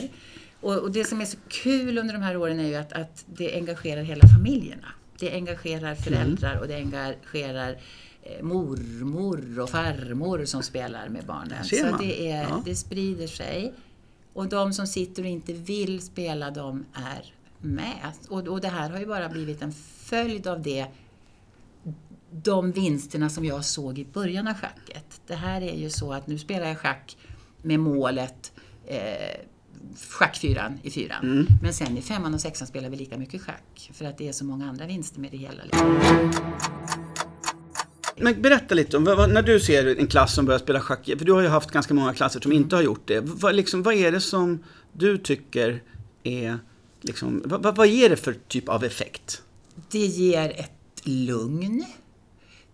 Och, 0.62 0.78
och 0.78 0.92
det 0.92 1.04
som 1.04 1.22
är 1.22 1.26
så 1.26 1.38
kul 1.50 1.98
under 1.98 2.14
de 2.14 2.22
här 2.24 2.38
åren 2.38 2.60
är 2.60 2.68
ju 2.68 2.76
att, 2.76 2.94
att 2.94 3.24
det 3.26 3.56
engagerar 3.56 4.02
hela 4.04 4.28
familjerna. 4.28 4.88
Det 5.24 5.34
engagerar 5.34 5.96
föräldrar 5.96 6.60
och 6.60 6.68
det 6.68 6.76
engagerar 6.76 7.78
eh, 8.24 8.44
mormor 8.44 9.60
och 9.60 9.70
farmor 9.70 10.46
som 10.46 10.64
spelar 10.64 11.10
med 11.10 11.26
barnen. 11.26 11.64
Så 11.66 11.98
det, 12.00 12.32
är, 12.32 12.44
Ja. 12.44 12.62
det 12.66 12.76
sprider 12.76 13.28
sig. 13.28 13.74
Och 14.34 14.48
de 14.48 14.74
som 14.74 14.88
sitter 14.88 15.24
och 15.24 15.30
inte 15.30 15.54
vill 15.54 16.02
spela, 16.02 16.52
de 16.52 16.86
är 16.94 17.34
med. 17.60 18.12
Och, 18.30 18.48
och 18.48 18.62
det 18.62 18.68
här 18.68 18.90
har 18.90 19.00
ju 19.00 19.06
bara 19.06 19.30
blivit 19.30 19.62
en 19.62 19.74
följd 19.98 20.48
av 20.48 20.62
det 20.62 20.86
de 22.32 22.72
vinsterna 22.72 23.30
som 23.30 23.46
jag 23.46 23.66
såg 23.66 24.00
i 24.00 24.06
början 24.06 24.48
av 24.48 24.54
schacket. 24.54 25.22
Det 25.28 25.36
här 25.36 25.62
är 25.62 25.76
ju 25.76 25.90
så 25.90 26.14
att 26.14 26.28
nu 26.28 26.38
spelar 26.38 26.68
jag 26.68 26.78
schack 26.78 27.18
med 27.62 27.80
målet 27.80 28.52
eh, 28.88 29.40
schackfyran 30.10 30.80
i 30.84 30.92
fyran. 30.92 31.24
Mm. 31.24 31.48
Men 31.62 31.74
sen 31.74 31.98
i 31.98 32.02
femman 32.02 32.34
och 32.34 32.42
sexan 32.42 32.68
spelar 32.68 32.90
vi 32.90 32.98
lika 32.98 33.18
mycket 33.18 33.42
schack. 33.42 33.92
För 33.94 34.06
att 34.06 34.18
det 34.18 34.28
är 34.28 34.32
så 34.32 34.46
många 34.46 34.70
andra 34.70 34.86
vinster 34.86 35.20
med 35.20 35.32
det 35.32 35.38
hela. 35.38 35.64
Liksom. 35.64 36.00
Men 38.18 38.42
berätta 38.42 38.76
lite 38.76 38.98
om, 38.98 39.04
vad, 39.04 39.34
när 39.34 39.42
du 39.42 39.60
ser 39.60 40.00
en 40.00 40.08
klass 40.08 40.36
som 40.36 40.46
börjar 40.46 40.60
spela 40.60 40.82
schack, 40.82 41.06
för 41.06 41.26
du 41.26 41.32
har 41.32 41.42
ju 41.42 41.48
haft 41.48 41.72
ganska 41.72 41.94
många 41.94 42.14
klasser 42.14 42.40
som 42.40 42.52
inte 42.52 42.76
har 42.76 42.84
gjort 42.84 43.08
det. 43.08 43.20
Vad, 43.20 43.56
liksom, 43.56 43.84
vad 43.84 43.94
är 43.94 44.12
det 44.12 44.22
som 44.22 44.64
du 44.94 45.18
tycker 45.18 45.84
är, 46.24 46.60
liksom, 47.02 47.42
vad, 47.46 47.64
vad, 47.64 47.76
vad 47.76 47.88
ger 47.88 48.10
det 48.10 48.16
för 48.16 48.34
typ 48.48 48.70
av 48.70 48.84
effekt? 48.84 49.42
Det 49.92 50.06
ger 50.06 50.50
ett 50.50 51.02
lugn. 51.04 51.86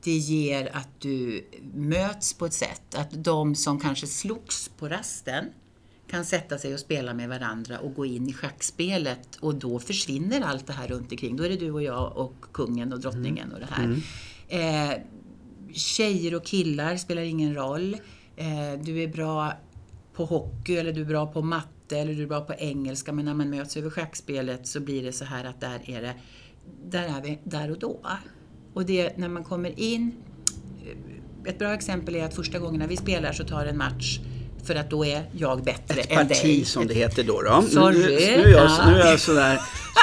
Det 0.04 0.18
ger 0.18 0.70
att 0.74 0.90
du 1.00 1.46
möts 1.74 2.34
på 2.34 2.46
ett 2.46 2.54
sätt 2.54 2.96
att 2.96 3.24
de 3.24 3.56
som 3.56 3.80
kanske 3.80 4.08
slogs 4.08 4.72
på 4.80 4.88
rasten 4.90 5.46
kan 6.10 6.26
sätta 6.26 6.58
sig 6.58 6.74
och 6.74 6.80
spela 6.80 7.14
med 7.14 7.30
varandra 7.30 7.80
och 7.80 7.94
gå 7.94 8.06
in 8.06 8.30
i 8.30 8.34
schackspelet 8.34 9.36
och 9.40 9.56
då 9.56 9.80
försvinner 9.80 10.42
allt 10.42 10.68
det 10.68 10.74
här 10.74 10.88
runt 10.88 11.12
omkring. 11.12 11.36
Då 11.36 11.44
är 11.44 11.50
det 11.50 11.56
du 11.56 11.72
och 11.72 11.84
jag 11.84 12.18
och 12.18 12.46
kungen 12.54 12.94
och 12.94 13.00
drottningen 13.00 13.52
och 13.52 13.60
det 13.60 13.68
här. 13.70 14.02
Eh, 14.48 14.98
tjejer 15.74 16.36
och 16.36 16.46
killar 16.46 16.98
spelar 16.98 17.22
ingen 17.22 17.56
roll. 17.56 17.94
Eh, 18.36 18.82
du 18.84 19.04
är 19.04 19.08
bra 19.08 19.54
på 20.14 20.26
hockey 20.26 20.76
eller 20.76 20.94
du 20.94 21.02
är 21.02 21.06
bra 21.06 21.28
på 21.28 21.42
matte 21.42 21.98
eller 21.98 22.14
du 22.14 22.24
är 22.24 22.28
bra 22.28 22.42
på 22.42 22.54
engelska 22.54 23.12
men 23.14 23.26
när 23.26 23.34
man 23.34 23.50
möts 23.50 23.78
över 23.78 23.90
schackspelet 23.90 24.68
så 24.68 24.80
blir 24.80 25.04
det 25.04 25.12
så 25.12 25.26
här 25.26 25.46
att 25.46 25.62
där 25.62 25.82
är 25.86 26.02
det, 26.02 26.14
där 26.86 27.18
är 27.18 27.22
vi 27.22 27.40
där 27.44 27.72
och 27.72 27.80
då. 27.80 28.00
Och 28.74 28.86
det 28.86 29.18
när 29.18 29.30
man 29.30 29.44
kommer 29.44 29.80
in, 29.80 30.16
eh, 30.86 31.50
ett 31.50 31.60
bra 31.60 31.74
exempel 31.74 32.16
är 32.16 32.26
att 32.26 32.36
första 32.36 32.60
gången 32.60 32.80
när 32.80 32.88
vi 32.88 32.98
spelar 32.98 33.32
så 33.32 33.44
tar 33.44 33.66
en 33.66 33.78
match 33.78 34.20
för 34.64 34.76
att 34.76 34.90
då 34.90 35.06
är 35.06 35.24
jag 35.32 35.64
bättre 35.64 36.02
Ett 36.02 36.12
än 36.12 36.28
parti 36.28 36.42
dig. 36.44 36.66
som 36.66 36.88
det 36.88 36.94
heter 36.94 37.24
då. 37.24 37.42
då. 37.42 37.62
Sorry. 37.62 37.98
Nu, 38.00 38.06
nu, 38.08 38.14
är 38.16 38.48
jag, 38.48 38.66
Ja. 38.70 38.86
nu 38.90 39.00
är 39.00 39.10
jag 39.12 39.20
sådär 39.20 39.60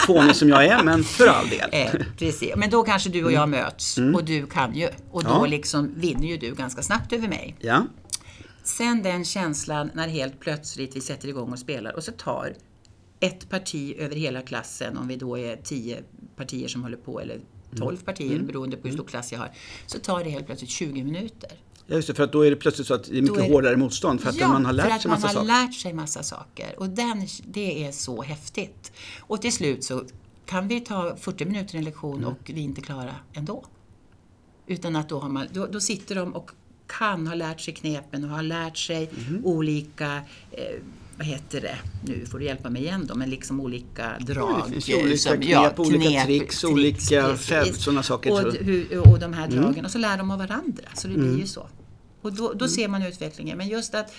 fånig 0.06 0.36
som 0.36 0.48
jag 0.48 0.64
är, 0.66 0.82
men 0.82 1.04
för 1.04 1.26
all 1.26 1.48
del. 1.48 1.68
Eh, 1.72 1.90
precis. 2.18 2.52
Men 2.56 2.70
då 2.70 2.82
kanske 2.82 3.08
du 3.10 3.25
och 3.25 3.32
jag 3.32 3.48
möts 3.48 3.98
och 4.14 4.25
du 4.25 4.46
kan 4.46 4.75
ju. 4.75 4.86
Och 5.10 5.25
då 5.25 5.30
Mm. 5.30 5.40
Ja. 5.42 5.46
liksom 5.46 5.92
vinner 5.96 6.26
ju 6.28 6.36
du 6.36 6.54
ganska 6.54 6.82
snabbt 6.82 7.12
över 7.12 7.28
mig. 7.28 7.56
Ja. 7.60 7.86
Sen 8.64 9.02
den 9.02 9.25
känslan 9.25 9.90
när 9.94 10.08
helt 10.08 10.40
plötsligt 10.40 10.96
vi 10.96 11.00
sätter 11.00 11.28
igång 11.28 11.52
och 11.52 11.58
spelar 11.58 11.96
och 11.96 12.04
så 12.04 12.12
tar 12.12 12.54
ett 13.20 13.50
parti 13.50 13.96
över 13.98 14.16
hela 14.16 14.42
klassen, 14.42 14.96
om 14.96 15.08
vi 15.08 15.16
då 15.16 15.38
är 15.38 15.56
tio 15.56 15.98
partier 16.36 16.68
som 16.68 16.82
håller 16.82 16.96
på, 16.96 17.20
eller 17.20 17.40
tolv 17.78 17.96
partier 17.96 18.34
Mm. 18.34 18.46
beroende 18.46 18.76
på 18.76 18.88
hur 18.88 18.94
stor 18.94 19.04
klass 19.04 19.32
jag 19.32 19.38
har, 19.38 19.50
så 19.86 19.98
tar 19.98 20.25
det 20.25 20.30
helt 20.30 20.46
plötsligt 20.46 20.70
20 20.70 21.04
minuter. 21.04 21.50
Ja, 21.86 21.94
just 21.96 22.08
det, 22.08 22.14
för 22.14 22.24
att 22.24 22.32
då 22.32 22.46
är 22.46 22.50
det 22.50 22.56
plötsligt 22.56 22.86
så 22.88 22.94
att 22.94 23.04
det 23.04 23.18
är 23.18 23.22
mycket 23.22 23.38
är- 23.38 23.48
hårdare 23.52 23.76
motstånd 23.76 24.20
för 24.20 24.28
att 24.28 24.40
man 24.40 24.64
har 24.64 24.72
för 24.72 24.76
lärt 24.76 24.92
att 24.92 25.02
sig 25.02 25.10
massa 25.10 25.26
man 25.26 25.36
har 25.36 25.44
saker. 25.54 25.66
lärt 25.66 25.74
sig 25.74 25.92
massa 25.92 26.22
saker. 26.22 26.74
Och 26.78 26.88
den, 26.88 27.26
det 27.46 27.84
är 27.86 27.92
så 27.92 28.22
häftigt. 28.22 28.92
Och 29.20 29.42
till 29.42 29.52
slut 29.52 29.84
så 29.84 30.04
kan 30.46 30.68
vi 30.68 30.80
ta 30.80 31.16
40 31.20 31.44
minuter 31.44 31.78
en 31.78 31.84
lektion 31.84 32.16
Mm. 32.18 32.28
och 32.28 32.38
vi 32.44 32.52
är 32.60 32.64
inte 32.64 32.80
klara 32.80 33.14
ändå. 33.32 33.64
Utan 34.66 34.96
att 34.96 35.08
då, 35.08 35.18
har 35.18 35.28
man, 35.28 35.46
då, 35.52 35.66
då 35.66 35.80
sitter 35.80 36.14
de 36.14 36.34
och 36.34 36.50
kan 36.86 37.26
ha 37.26 37.34
lärt 37.34 37.60
sig 37.60 37.74
knepen 37.74 38.24
och 38.24 38.30
har 38.30 38.42
lärt 38.42 38.76
sig 38.76 39.10
Mhm. 39.28 39.40
olika 39.44 40.16
eh, 40.52 40.62
vad 41.18 41.26
heter 41.26 41.60
det? 41.60 41.76
Nu 42.04 42.26
får 42.26 42.38
du 42.38 42.44
hjälpa 42.44 42.70
mig 42.70 42.82
igen 42.82 43.06
då, 43.06 43.14
men 43.14 43.30
liksom 43.30 43.60
olika 43.60 44.18
drag. 44.20 44.62
det 44.66 44.72
finns 44.72 44.88
ju 44.88 45.02
olika 45.02 45.36
knep, 45.36 45.78
olika 45.80 46.24
tricks, 46.24 46.64
olika 46.64 47.34
fäv- 47.34 47.72
sådana 47.72 48.02
saker, 48.02 48.32
Och, 48.32 48.52
hur, 48.54 48.98
och 49.08 49.18
de 49.20 49.32
här 49.32 49.46
Mm. 49.46 49.62
dragen. 49.62 49.84
Och 49.84 49.90
så 49.90 49.98
lär 49.98 50.18
de 50.18 50.30
av 50.30 50.38
varandra. 50.38 50.84
Så 50.94 51.08
det 51.08 51.14
blir 51.14 51.38
ju 51.38 51.46
så. 51.46 51.66
Och 52.26 52.33
då, 52.33 52.52
då 52.52 52.68
ser 52.68 52.88
man 52.88 53.02
utvecklingen. 53.02 53.59
Men 53.59 53.68
just 53.68 53.95
att 53.95 54.14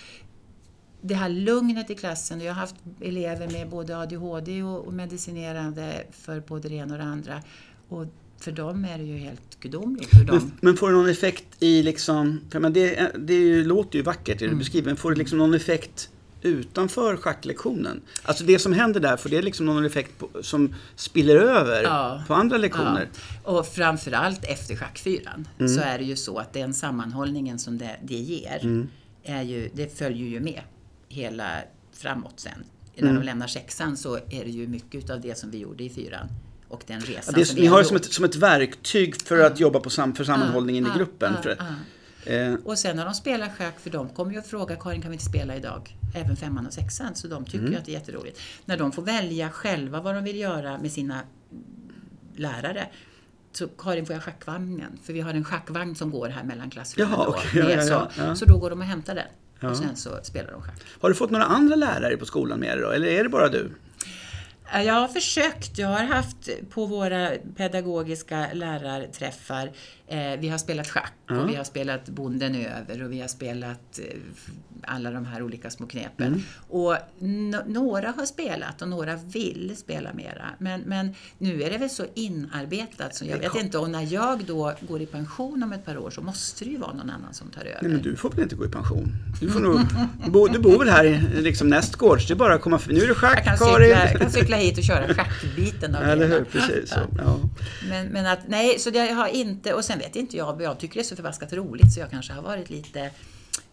det 1.01 1.13
här 1.13 1.29
lugnet 1.29 1.89
i 1.89 1.95
klassen. 1.95 2.41
Jag 2.41 2.53
har 2.53 2.59
haft 2.59 2.75
elever 3.01 3.47
med 3.51 3.69
både 3.69 3.97
ADHD 3.97 4.63
och, 4.63 4.85
och 4.85 4.93
medicinerande 4.93 6.03
för 6.11 6.39
både 6.39 6.69
det 6.69 6.75
ena 6.75 6.93
och 6.93 6.99
det 6.99 7.05
andra. 7.05 7.41
Och 7.89 8.05
för 8.39 8.51
dem 8.51 8.85
är 8.85 8.97
det 8.97 9.03
ju 9.03 9.17
helt 9.17 9.59
gudomligt. 9.59 10.09
Hur 10.13 10.25
de, 10.25 10.35
Men, 10.35 10.51
men 10.61 10.77
får 10.77 10.89
det 10.89 10.95
någon 10.95 11.09
effekt 11.09 11.45
i 11.59 11.83
liksom, 11.83 12.41
för 12.49 12.59
men 12.59 12.73
det, 12.73 13.11
det 13.17 13.33
ju, 13.33 13.63
låter 13.63 13.97
ju 13.97 14.03
vackert 14.03 14.39
det 14.39 14.45
Mm. 14.45 14.57
du 14.57 14.59
beskriver, 14.59 14.85
men 14.85 14.97
får 14.97 15.11
det 15.11 15.17
liksom 15.17 15.37
någon 15.37 15.53
effekt 15.53 16.09
utanför 16.41 17.17
schacklektionen? 17.17 18.01
Alltså 18.23 18.43
det 18.43 18.59
som 18.59 18.73
händer 18.73 18.99
där, 18.99 19.17
får 19.17 19.29
det 19.29 19.41
liksom 19.41 19.65
någon 19.65 19.85
effekt 19.85 20.17
på, 20.19 20.29
som 20.41 20.75
spiller 20.95 21.35
över 21.35 21.83
Ja. 21.83 22.23
på 22.27 22.33
andra 22.33 22.57
lektioner? 22.57 23.09
Ja, 23.43 23.51
och 23.51 23.67
framförallt 23.67 24.43
efter 24.45 24.75
schackfyran 24.75 25.47
Mm. 25.59 25.69
så 25.75 25.81
är 25.81 25.97
det 25.97 26.03
ju 26.03 26.15
så 26.15 26.37
att 26.37 26.53
den 26.53 26.73
sammanhållningen 26.73 27.59
som 27.59 27.77
det, 27.77 27.95
det 28.03 28.15
ger, 28.15 28.59
Mm. 28.63 28.87
är 29.23 29.41
ju, 29.41 29.69
det 29.73 29.97
följer 29.97 30.27
ju 30.27 30.39
med 30.39 30.61
hela 31.09 31.49
framåt 31.93 32.33
sen. 32.39 32.51
Mm. 32.95 33.13
När 33.13 33.19
de 33.21 33.25
lämnar 33.25 33.47
sexan 33.47 33.97
så 33.97 34.15
är 34.15 34.43
det 34.45 34.49
ju 34.51 34.67
mycket 34.67 35.09
av 35.09 35.21
det 35.21 35.37
som 35.37 35.51
vi 35.51 35.57
gjorde 35.57 35.83
i 35.83 35.89
fyran 35.89 36.27
och 36.67 36.83
den 36.87 36.99
resan 37.01 37.23
Ja, 37.27 37.31
det 37.35 37.41
är, 37.41 37.45
som 37.45 37.55
ni 37.55 37.61
vi 37.61 37.67
har 37.67 37.79
det 37.79 37.85
som 37.85 37.95
ett, 37.97 38.13
som 38.13 38.25
ett 38.25 38.35
verktyg 38.35 39.21
för 39.21 39.39
att 39.39 39.59
jobba 39.59 39.79
på 39.79 39.89
sam, 39.89 40.15
för 40.15 40.23
sammanhållningen 40.23 40.85
i 40.87 40.89
gruppen. 40.97 41.33
för. 41.43 41.57
Eh, 42.27 42.53
Och 42.65 42.79
sen 42.79 42.95
när 42.95 43.05
de 43.05 43.13
spelar 43.13 43.49
schack, 43.49 43.79
för 43.79 43.89
de 43.89 44.09
kommer 44.09 44.31
ju 44.31 44.37
att 44.39 44.47
fråga 44.47 44.75
Karin 44.75 45.01
kan 45.01 45.11
vi 45.11 45.15
inte 45.15 45.25
spela 45.25 45.55
idag? 45.55 45.95
Även 46.15 46.35
femman 46.35 46.67
och 46.67 46.73
sexan, 46.73 47.15
så 47.15 47.27
de 47.27 47.45
tycker 47.45 47.57
Mm. 47.59 47.71
ju 47.71 47.77
att 47.77 47.85
det 47.85 47.91
är 47.91 47.99
jätteroligt. 47.99 48.39
När 48.65 48.77
de 48.77 48.91
får 48.91 49.01
välja 49.01 49.49
själva 49.49 50.01
vad 50.01 50.15
de 50.15 50.23
vill 50.23 50.37
göra 50.39 50.77
med 50.77 50.91
sina 50.91 51.21
lärare 52.35 52.87
så 53.51 53.67
Karin 53.67 54.05
får 54.05 54.13
jag 54.13 54.23
schackvagnen? 54.23 54.99
För 55.03 55.13
vi 55.13 55.21
har 55.21 55.33
en 55.33 55.43
schackvagn 55.43 55.95
som 55.95 56.11
går 56.11 56.29
här 56.29 56.43
mellan 56.43 56.69
klassrummen. 56.69 57.13
Jaha, 57.13 57.35
Det 57.53 57.59
ja, 57.59 57.69
ja, 57.69 57.81
så. 57.81 58.07
ja, 58.21 58.35
så 58.35 58.45
då 58.45 58.57
går 58.57 58.69
de 58.69 58.79
och 58.79 58.85
hämtar 58.85 59.15
den. 59.15 59.69
Och 59.71 59.77
sen 59.77 59.95
så 59.95 60.09
spelar 60.23 60.51
de 60.51 60.61
schack. 60.61 60.81
har 61.01 61.09
du 61.09 61.15
fått 61.15 61.31
några 61.31 61.45
andra 61.45 61.75
lärare 61.75 62.17
på 62.17 62.25
skolan 62.25 62.59
med 62.59 62.77
dig 62.77 62.81
då? 62.81 62.89
Eller 62.91 63.07
är 63.07 63.23
det 63.23 63.29
bara 63.29 63.49
du? 63.49 63.71
Ja, 64.73 64.81
Jag 64.83 64.93
har 64.93 65.07
försökt. 65.07 65.77
Jag 65.77 65.87
har 65.87 66.03
haft 66.03 66.49
på 66.69 66.85
våra 66.85 67.31
pedagogiska 67.55 68.47
lärarträffar, 68.53 69.71
eh, 70.07 70.39
vi 70.39 70.49
har 70.49 70.57
spelat 70.57 70.87
schack 70.87 71.13
Ja. 71.29 71.39
och 71.41 71.49
vi 71.49 71.55
har 71.55 71.63
spelat 71.63 72.09
Bonden 72.09 72.55
över 72.55 73.03
och 73.03 73.11
vi 73.11 73.21
har 73.21 73.27
spelat 73.27 73.99
eh, 73.99 74.17
alla 74.83 75.11
de 75.11 75.25
här 75.25 75.41
olika 75.41 75.69
små 75.69 75.87
knepen. 75.87 76.27
Mm. 76.27 76.41
Och 76.67 76.95
några 77.67 78.11
har 78.17 78.25
spelat 78.25 78.81
och 78.81 78.87
några 78.89 79.15
vill 79.15 79.73
spela 79.77 80.13
mera. 80.13 80.45
Men, 80.59 80.81
men 80.81 81.15
nu 81.37 81.63
är 81.63 81.69
det 81.71 81.77
väl 81.77 81.89
så 81.89 82.05
inarbetat 82.13 83.15
så 83.15 83.25
jag 83.25 83.37
vet 83.37 83.55
inte. 83.55 83.77
Och 83.77 83.89
när 83.89 84.13
jag 84.13 84.43
då 84.45 84.73
går 84.81 85.01
i 85.01 85.05
pension 85.05 85.63
om 85.63 85.73
ett 85.73 85.85
par 85.85 85.97
år 85.97 86.09
så 86.09 86.21
måste 86.21 86.65
det 86.65 86.71
ju 86.71 86.77
vara 86.77 86.93
någon 86.93 87.09
annan 87.09 87.33
som 87.33 87.49
tar 87.49 87.61
över. 87.61 87.79
Nej 87.81 87.91
men 87.91 88.01
du 88.01 88.15
får 88.15 88.29
väl 88.29 88.39
inte 88.39 88.55
gå 88.55 88.65
i 88.65 88.69
pension? 88.69 89.15
Du, 89.41 89.49
får 89.49 89.59
nog, 89.59 89.79
du, 90.25 90.31
bor, 90.31 90.49
du 90.49 90.59
bor 90.59 90.79
väl 90.79 90.89
här 90.89 91.05
i- 91.05 91.41
liksom 91.41 91.69
nästgårds? 91.69 92.27
Det 92.27 92.33
är 92.33 92.35
bara 92.35 92.53
att 92.53 92.61
komma. 92.61 92.79
Nu 92.87 92.95
är 92.95 92.99
det 93.01 93.07
jag 93.07 93.17
schack, 93.17 93.43
kan 93.43 93.57
Karin! 93.57 93.87
cykla, 93.87 94.11
jag 94.11 94.21
kan 94.21 94.31
cykla 94.31 94.57
hit 94.57 94.77
och 94.77 94.83
köra 94.83 95.13
schackbiten 95.13 95.95
av 95.95 96.03
Eller 96.09 96.27
hur, 96.27 96.43
precis 96.43 96.89
så. 96.89 96.99
Ja. 97.17 97.39
Men, 97.89 98.07
men 98.07 98.25
att, 98.25 98.39
nej, 98.47 98.79
så 98.79 98.89
det 98.89 98.99
har 98.99 99.27
inte, 99.27 99.73
och 99.73 99.85
sen 99.85 99.96
vet 99.97 100.15
inte 100.15 100.37
jag, 100.37 100.61
jag 100.61 100.79
tycker 100.79 100.93
det 100.95 101.01
är 101.01 101.03
så 101.03 101.15
förbaskat 101.15 101.53
roligt 101.53 101.93
så 101.93 101.99
jag 101.99 102.11
kanske 102.11 102.33
har 102.33 102.41
varit 102.41 102.69
lite... 102.69 103.11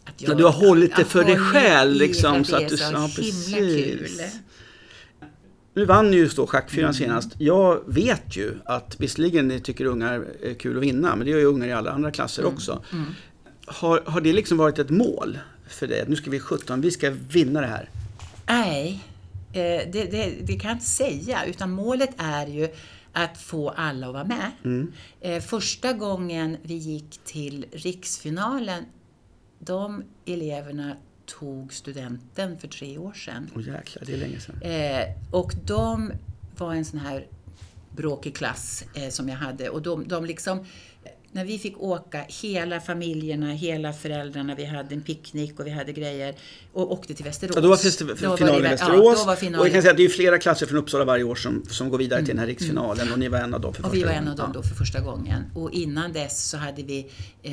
Att 0.05 0.23
jag, 0.23 0.31
Ja, 0.31 0.35
du 0.35 0.45
har 0.45 0.53
hållit 0.53 0.97
det 0.97 1.05
för 1.05 1.25
dig 1.25 1.39
själv, 1.39 1.95
liksom, 1.97 2.45
så 2.45 2.57
att 2.57 2.69
du- 2.69 2.77
så 2.77 2.93
ja, 2.93 3.11
precis. 3.17 3.55
kul. 3.55 4.09
Nu 5.75 5.85
vann 5.85 6.13
ju 6.13 6.29
då 6.29 6.47
Schackfyran 6.47 6.85
Mm. 6.85 6.95
senast. 6.95 7.29
Jag 7.39 7.81
vet 7.87 8.37
ju 8.37 8.55
att 8.65 8.97
visserligen 9.01 9.49
ni 9.49 9.61
tycker 9.61 9.85
ungar 9.85 10.25
är 10.43 10.55
kul 10.55 10.77
att 10.77 10.83
vinna, 10.83 11.17
men 11.17 11.25
det 11.25 11.31
gör 11.31 11.39
ju 11.39 11.45
ungar 11.45 11.67
i 11.69 11.73
alla 11.73 11.91
andra 11.91 12.11
klasser 12.11 12.43
Mm. 12.43 12.55
också. 12.55 12.85
Har, 13.67 14.03
har 14.07 14.21
det 14.21 14.33
liksom 14.33 14.59
varit 14.59 14.79
ett 14.79 14.91
mål 14.91 15.39
för 15.69 15.87
dig? 15.87 16.05
Nu 16.09 16.17
ska 16.17 16.31
vi 16.31 16.41
17, 16.41 16.81
vi 16.81 16.91
ska 16.91 17.11
vinna 17.11 17.61
det 17.61 17.67
här. 17.67 17.89
Nej, 18.47 19.05
eh, 19.53 19.59
det, 19.93 20.05
det, 20.11 20.33
det 20.43 20.53
kan 20.59 20.69
jag 20.69 20.77
inte 20.77 20.87
säga. 20.89 21.45
Utan 21.47 21.71
målet 21.71 22.11
är 22.19 22.47
ju 22.47 22.69
att 23.15 23.39
få 23.39 23.71
alla 23.71 24.07
att 24.07 24.13
vara 24.13 24.25
med. 24.25 24.51
Mm. 24.65 24.93
Eh, 25.21 25.43
Första 25.43 25.93
gången 25.93 26.57
vi 26.63 26.75
gick 26.75 27.21
till 27.25 27.67
riksfinalen, 27.73 28.85
de 29.59 30.03
eleverna 30.27 30.97
tog 31.27 31.73
studenten 31.73 32.59
för 32.59 32.69
tre 32.69 32.99
år 32.99 33.13
sedan. 33.13 33.51
Åh 33.57 33.69
jäklar, 33.69 34.05
det 34.07 34.13
är 34.13 34.17
länge 34.17 34.41
sedan. 34.41 34.63
Eh, 34.63 35.35
och 35.35 35.53
de 35.65 36.13
var 36.59 36.75
en 36.75 36.85
sån 36.85 37.01
här 37.01 37.27
bråkig 37.91 38.37
klass 38.37 38.85
eh, 38.95 39.09
som 39.09 39.29
jag 39.29 39.37
hade 39.37 39.69
och 39.69 39.83
de, 39.83 40.09
de 40.09 40.25
liksom 40.25 40.65
när 41.35 41.45
vi 41.45 41.59
fick 41.59 41.79
åka, 41.81 42.25
hela 42.43 42.81
familjerna, 42.81 43.53
hela 43.53 43.93
föräldrarna, 43.93 44.55
vi 44.55 44.65
hade 44.65 44.95
en 44.95 45.03
picknick 45.03 45.61
och 45.61 45.67
vi 45.67 45.71
hade 45.71 45.93
grejer 45.93 46.35
och 46.73 46.93
åkte 46.93 47.15
till 47.15 47.25
Västerås. 47.25 47.55
Ja, 47.57 47.61
då 47.63 47.69
var 47.69 47.77
finalen 48.37 48.59
i 48.65 48.69
Västerås. 48.69 49.19
Ja, 49.19 49.25
var 49.27 49.33
och 49.33 49.39
finalen. 49.39 49.65
jag 49.67 49.73
kan 49.73 49.83
säga 49.83 49.91
att 49.91 49.97
det 49.97 50.05
är 50.05 50.09
flera 50.09 50.39
klasser 50.39 50.67
från 50.67 50.79
Uppsala 50.79 51.05
varje 51.05 51.25
år 51.25 51.35
som, 51.35 51.65
som 51.71 51.89
går 51.89 51.99
vidare 51.99 52.21
till 52.21 52.29
den 52.29 52.39
här 52.39 52.47
riksfinalen 52.47 53.13
och 53.13 53.19
ni 53.19 53.29
var 53.29 53.39
en 53.39 53.55
av 53.55 53.61
dem 53.61 53.75
för 53.75 53.83
Och 53.85 53.91
första 53.91 53.97
vi 53.97 54.03
var 54.05 54.09
gången. 54.13 54.23
en 54.25 54.31
av 54.31 54.37
dem 54.37 54.51
Ja. 54.55 54.61
då 54.61 54.69
för 54.69 54.75
första 54.75 55.01
gången. 55.01 55.43
Och 55.55 55.71
innan 55.73 56.13
dess 56.13 56.49
så 56.51 56.57
hade 56.57 56.83
vi 56.83 57.11
eh, 57.43 57.53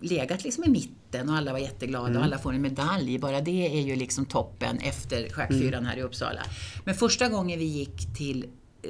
legat 0.00 0.44
liksom 0.44 0.64
i 0.64 0.68
mitten 0.68 1.28
och 1.28 1.36
alla 1.36 1.52
var 1.52 1.58
jätteglada 1.58 2.06
Mm. 2.06 2.18
och 2.18 2.24
alla 2.24 2.38
får 2.38 2.52
en 2.52 2.62
medalj. 2.62 3.18
Bara 3.18 3.40
det 3.40 3.66
är 3.78 3.80
ju 3.80 3.96
liksom 3.96 4.24
toppen 4.26 4.78
efter 4.78 5.28
schackfyran 5.28 5.74
Mm. 5.74 5.84
här 5.84 5.96
i 5.96 6.02
Uppsala. 6.02 6.40
Men 6.84 6.94
första 6.94 7.28
gången 7.28 7.58
vi 7.58 7.64
gick 7.64 8.16
till 8.16 8.44
eh, 8.82 8.88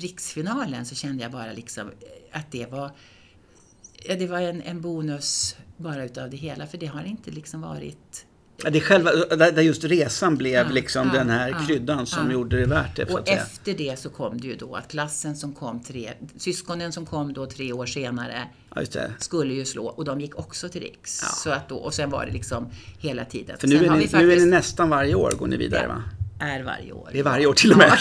riksfinalen 0.00 0.86
så 0.86 0.94
kände 0.94 1.22
jag 1.22 1.32
bara 1.32 1.52
liksom 1.52 1.90
att 2.32 2.52
det 2.52 2.66
var 2.70 2.90
Ja, 4.04 4.16
det 4.16 4.26
var 4.26 4.40
en, 4.40 4.62
en 4.62 4.80
bonus 4.80 5.56
bara 5.76 6.04
utav 6.04 6.30
det 6.30 6.36
hela, 6.36 6.66
för 6.66 6.78
det 6.78 6.86
har 6.86 7.04
inte 7.04 7.30
liksom 7.30 7.60
varit... 7.60 8.24
Ja, 8.64 8.70
det 8.70 8.80
själva, 8.80 9.10
där 9.36 9.62
just 9.62 9.84
resan 9.84 10.36
blev 10.36 10.66
Ja, 10.66 10.72
liksom 10.72 11.10
ja, 11.12 11.18
den 11.18 11.30
här 11.30 11.48
ja, 11.48 11.66
kryddan 11.66 12.06
som 12.06 12.30
gjorde 12.30 12.60
det 12.60 12.66
värt 12.66 12.96
det. 12.96 13.04
Och 13.04 13.28
efter 13.28 13.74
det 13.74 13.98
så 13.98 14.10
kom 14.10 14.40
det 14.40 14.46
ju 14.46 14.56
då 14.56 14.74
att 14.74 14.88
klassen 14.88 15.36
som 15.36 15.54
kom 15.54 15.82
tre, 15.82 16.12
syskonen 16.36 16.92
som 16.92 17.06
kom 17.06 17.32
då 17.32 17.46
tre 17.46 17.72
år 17.72 17.86
senare 17.86 18.48
skulle 19.18 19.54
ju 19.54 19.64
slå 19.64 19.86
och 19.86 20.04
de 20.04 20.20
gick 20.20 20.38
också 20.38 20.68
till 20.68 20.80
Riks. 20.80 21.20
Så 21.42 21.50
att 21.50 21.68
då, 21.68 21.76
och 21.76 21.94
sen 21.94 22.10
var 22.10 22.26
det 22.26 22.32
liksom 22.32 22.70
hela 22.98 23.24
tiden. 23.24 23.58
För 23.58 23.68
nu 23.68 23.78
sen 23.78 23.84
är, 23.84 23.90
ni, 23.90 24.06
vi 24.06 24.12
nu 24.12 24.18
är 24.18 24.26
faktiskt, 24.26 24.44
ni 24.44 24.50
nästan 24.50 24.90
varje 24.90 25.14
år 25.14 25.32
går 25.38 25.46
ni 25.46 25.56
vidare 25.56 25.86
va? 25.86 26.02
är 26.40 26.62
varje 26.62 26.92
år. 26.92 27.08
Det 27.12 27.18
är 27.18 27.22
varje 27.22 27.46
år 27.46 27.54
till 27.54 27.72
och 27.72 27.78
med. 27.78 27.92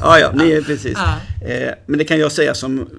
Ja, 0.00 0.18
ja, 0.18 0.32
ni 0.34 0.50
är 0.52 0.62
precis. 0.62 0.98
Eh, 1.44 1.74
men 1.86 1.98
det 1.98 2.04
kan 2.04 2.18
jag 2.18 2.32
säga 2.32 2.54
som 2.54 2.90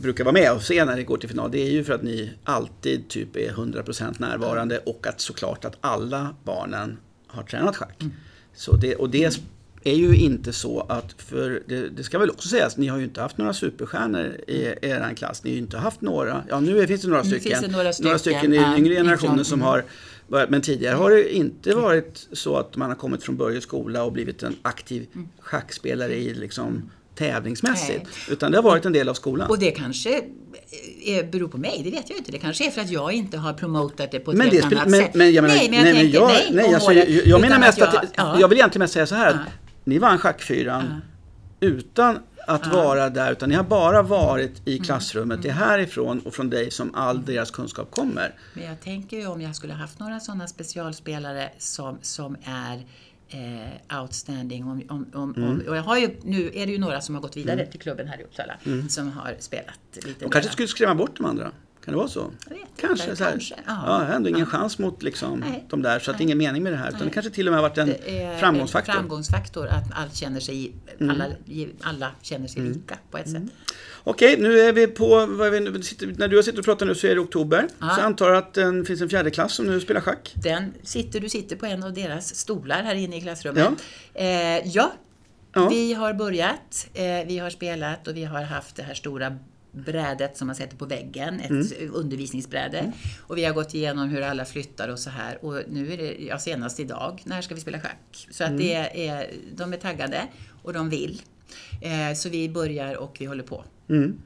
brukar 0.00 0.24
vara 0.24 0.32
med 0.32 0.52
och 0.52 0.62
se 0.62 0.84
när 0.84 0.96
det 0.96 1.02
går 1.02 1.16
till 1.16 1.28
final. 1.28 1.50
Det 1.50 1.58
är 1.58 1.70
ju 1.70 1.84
för 1.84 1.92
att 1.92 2.02
ni 2.02 2.32
alltid 2.44 3.08
typ 3.08 3.36
är 3.36 3.52
100% 3.52 4.14
närvarande 4.18 4.78
och 4.78 5.06
att 5.06 5.20
såklart 5.20 5.64
att 5.64 5.76
alla 5.80 6.34
barnen 6.44 6.98
har 7.26 7.42
tränat 7.42 7.76
schack. 7.76 8.02
Mm. 8.02 8.12
Så 8.54 8.76
det, 8.76 8.94
och 8.94 9.10
det 9.10 9.40
är 9.84 9.94
ju 9.94 10.16
inte 10.16 10.52
så 10.52 10.80
att, 10.80 11.14
för 11.22 11.62
det, 11.66 11.88
det 11.88 12.02
ska 12.02 12.18
väl 12.18 12.30
också 12.30 12.48
sägas, 12.48 12.76
ni 12.76 12.86
har 12.86 12.98
ju 12.98 13.04
inte 13.04 13.20
haft 13.20 13.38
några 13.38 13.54
superstjärnor 13.54 14.36
i 14.46 14.74
er 14.82 15.14
klass. 15.14 15.44
Ni 15.44 15.50
har 15.50 15.54
ju 15.54 15.60
inte 15.60 15.78
haft 15.78 16.00
några, 16.00 16.44
ja 16.48 16.60
nu 16.60 16.86
finns 16.86 17.02
det 17.02 17.08
några 17.08 17.24
stycken. 17.24 17.42
finns 17.42 17.60
det 17.60 17.68
några 17.68 17.82
några 17.82 17.92
stycken, 17.92 18.18
stycken 18.18 18.52
i 18.52 18.56
ja, 18.56 18.76
yngre 18.78 18.94
generationen 18.94 19.44
som 19.44 19.58
mm. 19.58 19.66
har 19.66 19.84
börjat. 20.28 20.50
Men 20.50 20.60
tidigare 20.60 20.94
har 20.94 21.10
det 21.10 21.36
inte 21.36 21.74
varit 21.74 22.28
så 22.32 22.56
att 22.56 22.76
man 22.76 22.88
har 22.88 22.96
kommit 22.96 23.22
från 23.22 23.36
Börje 23.36 23.60
skola 23.60 24.04
och 24.04 24.12
blivit 24.12 24.42
en 24.42 24.56
aktiv 24.62 25.06
schackspelare 25.40 26.14
i 26.14 26.34
liksom 26.34 26.90
tävlingsmässigt. 27.20 28.04
Nej. 28.04 28.32
Utan 28.32 28.50
det 28.52 28.58
har 28.58 28.62
varit 28.62 28.84
en 28.84 28.92
del 28.92 29.08
av 29.08 29.14
skolan. 29.14 29.50
Och 29.50 29.58
det 29.58 29.70
kanske 29.70 30.22
är, 31.04 31.24
beror 31.24 31.48
på 31.48 31.58
mig, 31.58 31.80
det 31.84 31.90
vet 31.90 32.10
jag 32.10 32.18
inte. 32.18 32.32
Det 32.32 32.38
kanske 32.38 32.66
är 32.66 32.70
för 32.70 32.80
att 32.80 32.90
jag 32.90 33.12
inte 33.12 33.38
har 33.38 33.52
promotat 33.52 34.10
det 34.10 34.20
på 34.20 34.30
ett 34.30 34.38
Men, 34.38 34.50
helt 34.50 34.72
annat 34.72 34.88
men, 34.88 35.00
sätt. 35.00 35.14
men 35.14 35.32
jag 35.32 35.42
menar, 35.42 35.54
nej, 35.54 35.70
men 35.70 35.78
jag 35.78 35.84
nej, 35.84 35.94
tänker 35.94 36.18
jag, 36.18 36.28
nej, 36.28 36.48
nej, 36.52 36.74
alltså, 36.74 36.92
jag, 36.92 37.08
jag 37.26 37.40
menar 37.40 37.58
mest 37.58 37.82
att, 37.82 37.94
jag, 37.94 38.04
jag, 38.16 38.40
ja. 38.40 38.46
vill 38.46 38.58
egentligen 38.58 38.82
mest 38.82 38.94
säga 38.94 39.06
så 39.06 39.14
här. 39.14 39.30
Ja. 39.30 39.32
Att 39.32 39.48
ni 39.84 39.98
vann 39.98 40.18
schackfyran 40.18 41.02
utan 41.60 42.18
att 42.46 42.66
vara 42.66 43.10
där, 43.10 43.32
utan 43.32 43.48
ni 43.48 43.54
har 43.54 43.64
bara 43.64 44.02
varit 44.02 44.50
Mm. 44.50 44.62
i 44.64 44.78
klassrummet. 44.78 45.42
Det 45.42 45.48
är 45.48 45.52
härifrån 45.52 46.20
och 46.20 46.34
från 46.34 46.50
dig 46.50 46.70
som 46.70 46.94
all 46.94 47.24
deras 47.24 47.50
kunskap 47.50 47.90
kommer. 47.90 48.34
Men 48.54 48.64
jag 48.64 48.80
tänker 48.80 49.16
ju 49.16 49.26
om 49.26 49.40
jag 49.40 49.56
skulle 49.56 49.72
haft 49.72 49.98
några 49.98 50.20
sådana 50.20 50.48
specialspelare 50.48 51.50
som, 51.58 51.98
som 52.02 52.36
är 52.44 52.86
eh, 53.30 54.00
outstanding. 54.00 54.64
Om, 54.64 54.82
om, 54.88 55.06
om, 55.14 55.34
om, 55.44 55.62
och 55.68 55.76
jag 55.76 55.82
har 55.82 55.98
ju, 55.98 56.16
nu 56.22 56.50
är 56.54 56.66
det 56.66 56.72
ju 56.72 56.78
några 56.78 57.00
som 57.00 57.14
har 57.14 57.22
gått 57.22 57.36
vidare 57.36 57.66
till 57.66 57.80
klubben 57.80 58.08
här 58.08 58.20
i 58.20 58.24
Uppsala 58.24 58.54
som 58.88 59.12
har 59.12 59.36
spelat 59.38 59.78
lite 59.94 60.24
De 60.24 60.30
kanske 60.30 60.52
skulle 60.52 60.68
skrämma 60.68 60.94
bort 60.94 61.16
de 61.16 61.26
andra? 61.26 61.52
Kan 61.84 61.92
det 61.94 61.98
vara 61.98 62.08
så? 62.08 62.30
Kanske. 62.76 63.04
inte, 63.04 63.16
så 63.16 63.24
här. 63.24 63.30
kanske, 63.30 63.54
ja. 63.66 63.82
Ja, 63.86 64.14
ändå 64.14 64.28
ingen 64.28 64.46
chans 64.46 64.78
mot 64.78 65.02
liksom, 65.02 65.40
Nej. 65.40 65.64
de 65.70 65.82
där, 65.82 65.98
så 65.98 66.10
att 66.10 66.18
det 66.18 66.22
är 66.22 66.24
ingen 66.24 66.38
mening 66.38 66.62
med 66.62 66.72
det 66.72 66.76
här. 66.76 66.88
Utan 66.88 67.06
det 67.06 67.10
kanske 67.10 67.30
till 67.30 67.48
och 67.48 67.52
med 67.52 67.62
har 67.62 67.68
varit 67.68 67.78
en 67.78 67.94
framgångsfaktor. 68.40 68.92
En 68.92 68.98
framgångsfaktor 68.98 69.66
att 69.66 69.84
alla 69.92 70.10
känner 70.10 70.40
sig, 70.40 70.72
Mm. 70.98 71.10
alla, 71.10 71.26
alla 71.80 72.10
känner 72.22 72.48
sig 72.48 72.62
lika 72.62 72.98
på 73.10 73.18
ett 73.18 73.30
sätt. 73.30 73.42
Okej, 74.04 74.36
nu 74.38 74.60
är 74.60 74.72
vi 74.72 74.86
på, 74.86 75.26
vi, 75.26 75.60
när 75.60 76.28
du 76.28 76.36
har 76.36 76.42
suttit 76.42 76.58
och 76.58 76.64
pratat 76.64 76.88
nu 76.88 76.94
så 76.94 77.06
är 77.06 77.14
det 77.14 77.20
oktober. 77.20 77.68
Ja. 77.78 77.88
Så 77.94 78.00
jag 78.00 78.06
antar 78.06 78.30
att 78.32 78.54
det 78.54 78.84
finns 78.86 79.00
en 79.00 79.08
fjärde 79.10 79.30
klass 79.30 79.52
som 79.54 79.66
nu 79.66 79.80
spelar 79.80 80.00
schack. 80.00 80.32
Den 80.36 80.74
sitter, 80.82 81.20
du 81.20 81.28
sitter 81.28 81.56
på 81.56 81.66
en 81.66 81.82
av 81.84 81.92
deras 81.94 82.34
stolar 82.34 82.82
här 82.82 82.94
inne 82.94 83.16
i 83.16 83.20
klassrummet. 83.20 83.68
Ja, 84.14 84.20
eh, 84.20 84.68
ja. 84.68 84.92
Ja. 85.54 85.68
vi 85.68 85.94
har 85.94 86.14
börjat, 86.14 86.88
eh, 86.94 87.04
vi 87.26 87.38
har 87.38 87.50
spelat 87.50 88.08
och 88.08 88.16
vi 88.16 88.24
har 88.24 88.42
haft 88.42 88.76
det 88.76 88.82
här 88.82 88.94
stora 88.94 89.36
brädet 89.72 90.36
som 90.36 90.46
man 90.46 90.56
sätter 90.56 90.76
på 90.76 90.84
väggen, 90.86 91.40
ett 91.40 91.50
Mm. 91.50 91.66
undervisningsbräde. 91.94 92.92
Och 93.20 93.38
vi 93.38 93.44
har 93.44 93.52
gått 93.54 93.74
igenom 93.74 94.08
hur 94.08 94.22
alla 94.22 94.44
flyttar 94.44 94.88
och 94.88 94.98
så 94.98 95.10
här. 95.10 95.44
Och 95.44 95.62
nu 95.68 95.92
är 95.92 95.96
det, 95.96 96.16
ja 96.20 96.38
senast 96.38 96.80
idag, 96.80 97.22
när 97.24 97.42
ska 97.42 97.54
vi 97.54 97.60
spela 97.60 97.80
schack? 97.80 98.28
Så 98.30 98.44
att 98.44 98.58
det 98.58 98.74
Mm. 98.74 99.18
är, 99.20 99.26
de 99.56 99.72
är 99.72 99.76
taggade 99.76 100.22
och 100.62 100.72
de 100.72 100.90
vill. 100.90 101.22
Eh, 101.80 102.14
så 102.16 102.28
vi 102.28 102.48
börjar 102.48 102.94
och 102.96 103.16
vi 103.20 103.26
håller 103.26 103.42
på. 103.44 103.64
Mm. 103.88 104.18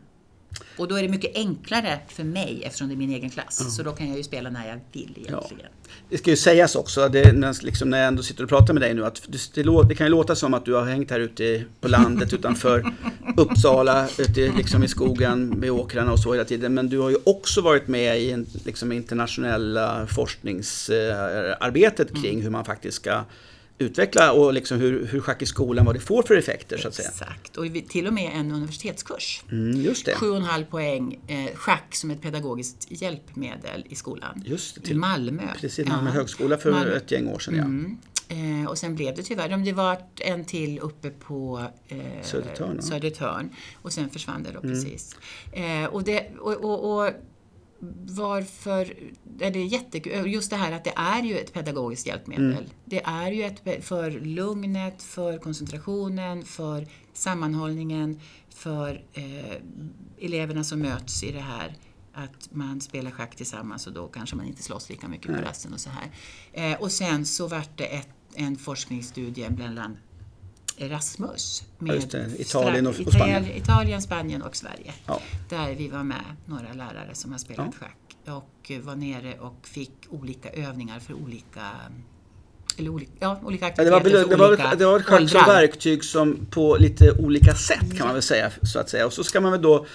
Och 0.79 0.89
då 0.89 0.99
är 0.99 1.03
det 1.03 1.09
mycket 1.09 1.37
enklare 1.37 1.99
för 2.09 2.25
mig 2.25 2.63
eftersom 2.65 2.89
det 2.89 2.95
är 2.95 2.97
min 2.97 3.11
egen 3.11 3.31
klass. 3.31 3.77
Så 3.77 3.83
då 3.83 3.93
kan 3.93 4.09
jag 4.09 4.17
ju 4.17 4.23
spela 4.23 4.51
när 4.51 4.69
jag 4.69 4.81
vill 4.93 5.11
egentligen. 5.17 5.71
Det 6.11 6.19
ska 6.19 6.31
ju 6.31 6.37
sägas 6.37 6.77
också, 6.77 7.09
det, 7.09 7.33
när- 7.33 7.65
liksom, 7.65 7.91
när 7.91 7.99
jag 7.99 8.09
ändå 8.09 8.23
sitter 8.23 8.43
och 8.43 8.49
pratar 8.49 8.75
med 8.75 8.83
dig 8.83 8.95
nu, 8.95 9.05
att 9.07 9.23
det, 9.55 9.63
det, 9.89 9.95
kan 9.95 10.07
ju 10.07 10.11
låta 10.11 10.35
som 10.35 10.55
att 10.55 10.65
du 10.65 10.73
har 10.75 10.85
hängt 10.85 11.11
här 11.11 11.21
ute 11.21 11.65
på 11.81 11.89
landet 11.89 12.33
utanför 12.33 12.93
Uppsala, 13.37 14.09
ute 14.19 14.53
liksom 14.57 14.85
i 14.85 14.89
skogen 14.89 15.61
vid 15.61 15.71
åkrarna 15.71 16.13
och 16.13 16.19
så 16.19 16.33
hela 16.33 16.45
tiden. 16.45 16.75
Men 16.75 16.89
du 16.89 16.99
har 16.99 17.11
ju 17.11 17.17
också 17.25 17.61
varit 17.61 17.89
med 17.89 18.21
i 18.21 18.31
en, 18.31 18.47
liksom, 18.65 18.93
internationella 18.93 20.07
forskningsarbetet 20.07 22.11
Mm. 22.11 22.23
kring 22.23 22.43
hur 22.43 22.51
man 22.51 22.65
faktiskt 22.65 22.97
ska 22.97 23.21
utveckla 23.79 24.33
och 24.33 24.55
liksom 24.55 24.79
hur, 24.79 25.07
hur 25.07 25.21
schack 25.21 25.43
i 25.43 25.47
skolan, 25.47 25.85
vad 25.85 25.95
det 25.95 26.01
får 26.01 26.23
för 26.23 26.37
effekter 26.37 26.79
så 26.79 26.89
att 26.89 26.95
säga. 26.95 27.09
Exakt. 27.09 27.57
Och 27.57 27.67
till 27.89 28.07
och 28.07 28.13
med 28.13 28.31
en 28.35 28.53
universitetskurs. 28.53 29.43
Mm, 29.51 29.81
just 29.81 30.07
det. 30.07 30.15
Sju 30.15 30.31
och 30.31 30.37
en 30.37 30.43
halv 30.43 30.65
poäng 30.65 31.21
eh, 31.27 31.55
schack 31.57 31.95
som 31.95 32.11
ett 32.11 32.23
pedagogiskt 32.23 32.87
hjälpmedel 32.91 33.87
i 33.89 33.95
skolan. 33.95 34.43
Just 34.47 34.75
det, 34.75 34.81
I 34.81 34.85
till- 34.85 34.99
Malmö. 34.99 35.43
Precis, 35.61 35.89
Malmö 35.89 36.11
högskola 36.11 36.59
för 36.59 36.71
Malmö. 36.73 36.93
ett 36.97 37.11
gäng 37.11 37.29
år 37.29 37.39
sedan. 37.39 37.55
Ja. 37.57 37.65
Mm. 37.65 37.99
Eh, 38.29 38.69
och 38.71 38.79
sen 38.79 38.95
blev 38.95 39.15
det 39.17 39.23
tyvärr, 39.23 39.65
det 39.65 39.73
var 39.73 39.99
en 40.21 40.45
till 40.45 40.79
uppe 40.79 41.11
på 41.11 41.67
eh, 41.89 41.99
Södertörn, 42.23 42.55
ja. 42.59 42.65
Mm. 42.67 42.83
Södertörn. 42.83 43.51
Och 43.83 43.93
sen 43.93 44.11
försvann 44.11 44.43
det 44.43 44.51
då 44.53 44.61
precis. 44.61 45.17
Eh, 45.53 45.85
och, 45.85 46.05
det, 46.05 46.27
och, 46.39 46.53
och, 46.65 46.99
och 47.07 47.11
varför, 48.07 48.97
är 49.41 49.51
det 49.51 49.63
jättekul, 49.63 50.33
just 50.33 50.51
det 50.51 50.57
här 50.57 50.73
att 50.73 50.85
det 50.85 50.93
är 50.97 51.23
ju 51.23 51.39
ett 51.39 51.53
pedagogiskt 51.53 52.07
hjälpmedel. 52.07 52.53
Mm. 52.53 52.65
Det 52.85 53.03
är 53.05 53.33
ju 53.33 53.43
ett 53.43 53.85
för 53.85 54.11
lugnet, 54.11 55.03
för 55.03 55.39
koncentrationen, 55.39 56.45
för 56.45 56.87
sammanhållningen, 57.13 58.21
för 58.49 59.05
eh, 59.13 59.57
eleverna 60.21 60.65
som 60.65 60.81
möts 60.81 61.23
i 61.23 61.33
det 61.33 61.41
här 61.41 61.77
att 62.15 62.49
man 62.53 62.81
spelar 62.81 63.11
schack 63.11 63.37
tillsammans 63.37 63.87
och 63.87 63.93
då 63.93 64.09
kanske 64.09 64.37
man 64.37 64.47
inte 64.47 64.63
slåss 64.63 64.89
lika 64.89 65.09
mycket 65.09 65.37
på 65.37 65.43
rasten 65.43 65.73
och 65.73 65.81
så 65.81 65.91
här. 65.91 66.11
Eh, 66.53 66.81
och 66.81 66.93
sen 66.93 67.27
så 67.27 67.49
vart 67.49 67.79
det 67.79 67.85
ett, 67.85 68.09
en 68.35 68.57
forskningsstudie 68.57 69.51
mellan 69.51 69.97
Erasmus 70.79 71.63
med 71.79 72.03
det. 72.11 72.41
Italien 72.41 72.87
och- 72.87 73.01
och 73.07 73.13
Spanien. 73.13 73.47
Italien, 73.57 74.03
Spanien 74.03 74.43
och 74.43 74.57
Sverige. 74.57 74.93
Ja. 75.07 75.21
Där 75.51 75.75
vi 75.75 75.89
var 75.89 76.03
med, 76.03 76.25
några 76.47 76.73
lärare 76.73 77.11
som 77.13 77.33
har 77.33 77.39
spelat 77.39 77.67
Ja. 77.81 77.87
schack 77.87 78.37
och 78.37 78.71
var 78.87 78.95
nere 78.97 79.35
och 79.41 79.55
fick 79.63 79.93
olika 80.11 80.51
övningar 80.51 80.99
för 81.01 81.15
olika 81.15 81.71
eller 82.79 82.91
olika, 82.91 83.13
ja, 83.21 83.41
olika 83.45 83.65
Ja, 83.65 83.69
aktiviteter 83.71 84.01
det 84.13 84.21
var, 84.21 84.29
det 84.31 84.37
var, 84.37 84.49
olika 84.49 84.75
det 84.75 84.87
var 84.87 84.97
ett 85.01 85.05
schack 85.07 85.31
som 85.31 85.41
verktyg 85.47 86.05
som 86.05 86.47
på 86.51 86.77
lite 86.77 87.13
olika 87.13 87.55
sätt 87.55 87.97
kan 87.97 88.07
man 88.07 88.15
väl 88.15 88.23
säga. 88.23 88.51
Så 88.63 88.79
att 88.79 88.91
säga. 88.91 89.07
Och 89.07 89.13
så 89.13 89.25
ska 89.25 89.41
man 89.41 89.53
väl 89.53 89.63
då, 89.63 89.87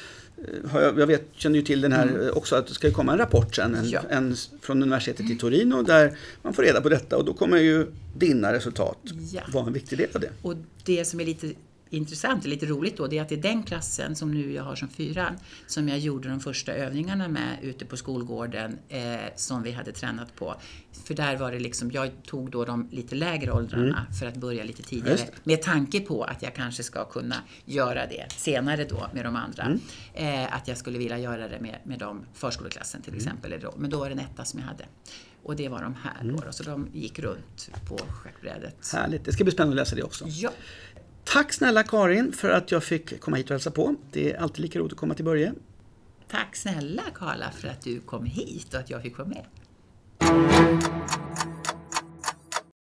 jag, 0.74 1.00
jag 1.00 1.08
vet, 1.08 1.24
känner 1.34 1.56
ju 1.56 1.62
till 1.62 1.82
den 1.82 1.92
här 1.92 2.22
eh, 2.28 2.38
också, 2.38 2.56
att 2.56 2.68
det 2.68 2.74
ska 2.74 2.92
komma 2.92 3.12
en 3.12 3.18
rapport 3.18 3.56
sen 3.56 3.76
en, 3.76 3.80
Mm. 3.80 3.92
Ja. 3.92 4.02
en, 4.10 4.36
från 4.62 4.84
universitetet 4.84 5.30
i 5.30 5.36
Torino 5.36 5.84
där 5.84 6.18
man 6.42 6.54
får 6.54 6.64
reda 6.64 6.82
på 6.82 6.90
detta 6.90 7.18
och 7.18 7.26
då 7.26 7.34
kommer 7.34 7.58
ju 7.58 7.88
dina 8.18 8.54
resultat 8.54 8.98
Ja. 9.32 9.42
vara 9.54 9.68
en 9.68 9.74
viktig 9.74 9.98
del 9.98 10.08
av 10.14 10.22
det. 10.22 10.30
Och 10.42 10.56
det 10.86 11.06
som 11.06 11.20
är 11.20 11.26
lite 11.26 11.52
intressant 11.90 12.44
och 12.44 12.50
lite 12.50 12.66
roligt 12.66 12.98
då, 12.98 13.08
det 13.08 13.18
är 13.18 13.22
att 13.22 13.30
det 13.30 13.36
är 13.36 13.42
den 13.42 13.64
klassen 13.64 14.16
som 14.16 14.32
nu 14.32 14.54
jag 14.54 14.64
har 14.64 14.76
som 14.76 14.90
fyran 14.90 15.38
som 15.68 15.90
jag 15.90 16.00
gjorde 16.00 16.30
de 16.30 16.40
första 16.40 16.72
övningarna 16.74 17.28
med 17.28 17.58
ute 17.62 17.86
på 17.86 17.98
skolgården 17.98 18.78
eh, 18.90 19.18
som 19.36 19.64
vi 19.64 19.72
hade 19.72 19.92
tränat 19.92 20.36
på. 20.36 20.56
För 21.06 21.14
där 21.14 21.38
var 21.38 21.52
det 21.52 21.60
liksom, 21.60 21.92
jag 21.92 22.12
tog 22.26 22.52
då 22.52 22.66
de 22.66 22.88
lite 22.92 23.16
lägre 23.16 23.52
åldrarna 23.52 24.06
för 24.20 24.26
att 24.26 24.36
börja 24.36 24.64
lite 24.64 24.84
tidigare. 24.84 25.20
Med 25.44 25.62
tanke 25.62 26.00
på 26.00 26.24
att 26.24 26.42
jag 26.42 26.56
kanske 26.56 26.84
ska 26.84 27.06
kunna 27.06 27.36
göra 27.66 28.06
det 28.06 28.26
senare 28.32 28.86
då 28.86 29.10
med 29.14 29.26
de 29.26 29.36
andra. 29.36 29.78
Eh, 30.14 30.56
att 30.56 30.68
jag 30.68 30.78
skulle 30.78 30.98
vilja 30.98 31.20
göra 31.20 31.48
det 31.48 31.60
med, 31.60 31.80
med 31.84 32.00
de 32.00 32.26
förskoleklassen 32.34 33.02
till 33.02 33.16
exempel. 33.16 33.54
eller 33.54 33.64
då. 33.64 33.74
Men 33.78 33.90
då 33.90 33.98
var 33.98 34.06
det 34.10 34.14
en 34.14 34.20
etta 34.20 34.46
som 34.46 34.60
jag 34.60 34.68
hade. 34.68 34.86
Och 35.44 35.56
det 35.56 35.70
var 35.70 35.82
de 35.82 35.96
här 35.96 36.24
då, 36.24 36.44
då. 36.46 36.52
Så 36.52 36.64
de 36.64 36.88
gick 36.94 37.20
runt 37.20 37.70
på 37.88 37.98
schackbrädet. 37.98 38.92
Härligt, 38.94 39.26
det 39.26 39.34
ska 39.34 39.44
bli 39.44 39.54
spännande 39.54 39.82
att 39.82 39.88
läsa 39.88 39.96
det 39.96 40.04
också. 40.04 40.26
Ja. 40.28 40.50
Tack 41.34 41.54
snälla 41.54 41.84
Karin 41.84 42.34
för 42.34 42.50
att 42.50 42.72
jag 42.72 42.84
fick 42.84 43.20
komma 43.20 43.38
hit 43.38 43.46
och 43.46 43.52
hälsa 43.52 43.72
på. 43.72 43.96
Det 44.12 44.34
är 44.34 44.42
alltid 44.42 44.60
lika 44.60 44.80
roligt 44.80 44.94
att 44.94 45.00
komma 45.00 45.14
till 45.14 45.26
Börje. 45.26 45.54
Tack 46.32 46.56
snälla 46.56 47.04
Karla 47.16 47.52
för 47.52 47.68
att 47.68 47.82
du 47.82 48.00
kom 48.00 48.26
hit 48.26 48.74
och 48.74 48.80
att 48.80 48.90
jag 48.90 49.02
fick 49.02 49.18
vara 49.18 49.28
med. 49.28 49.46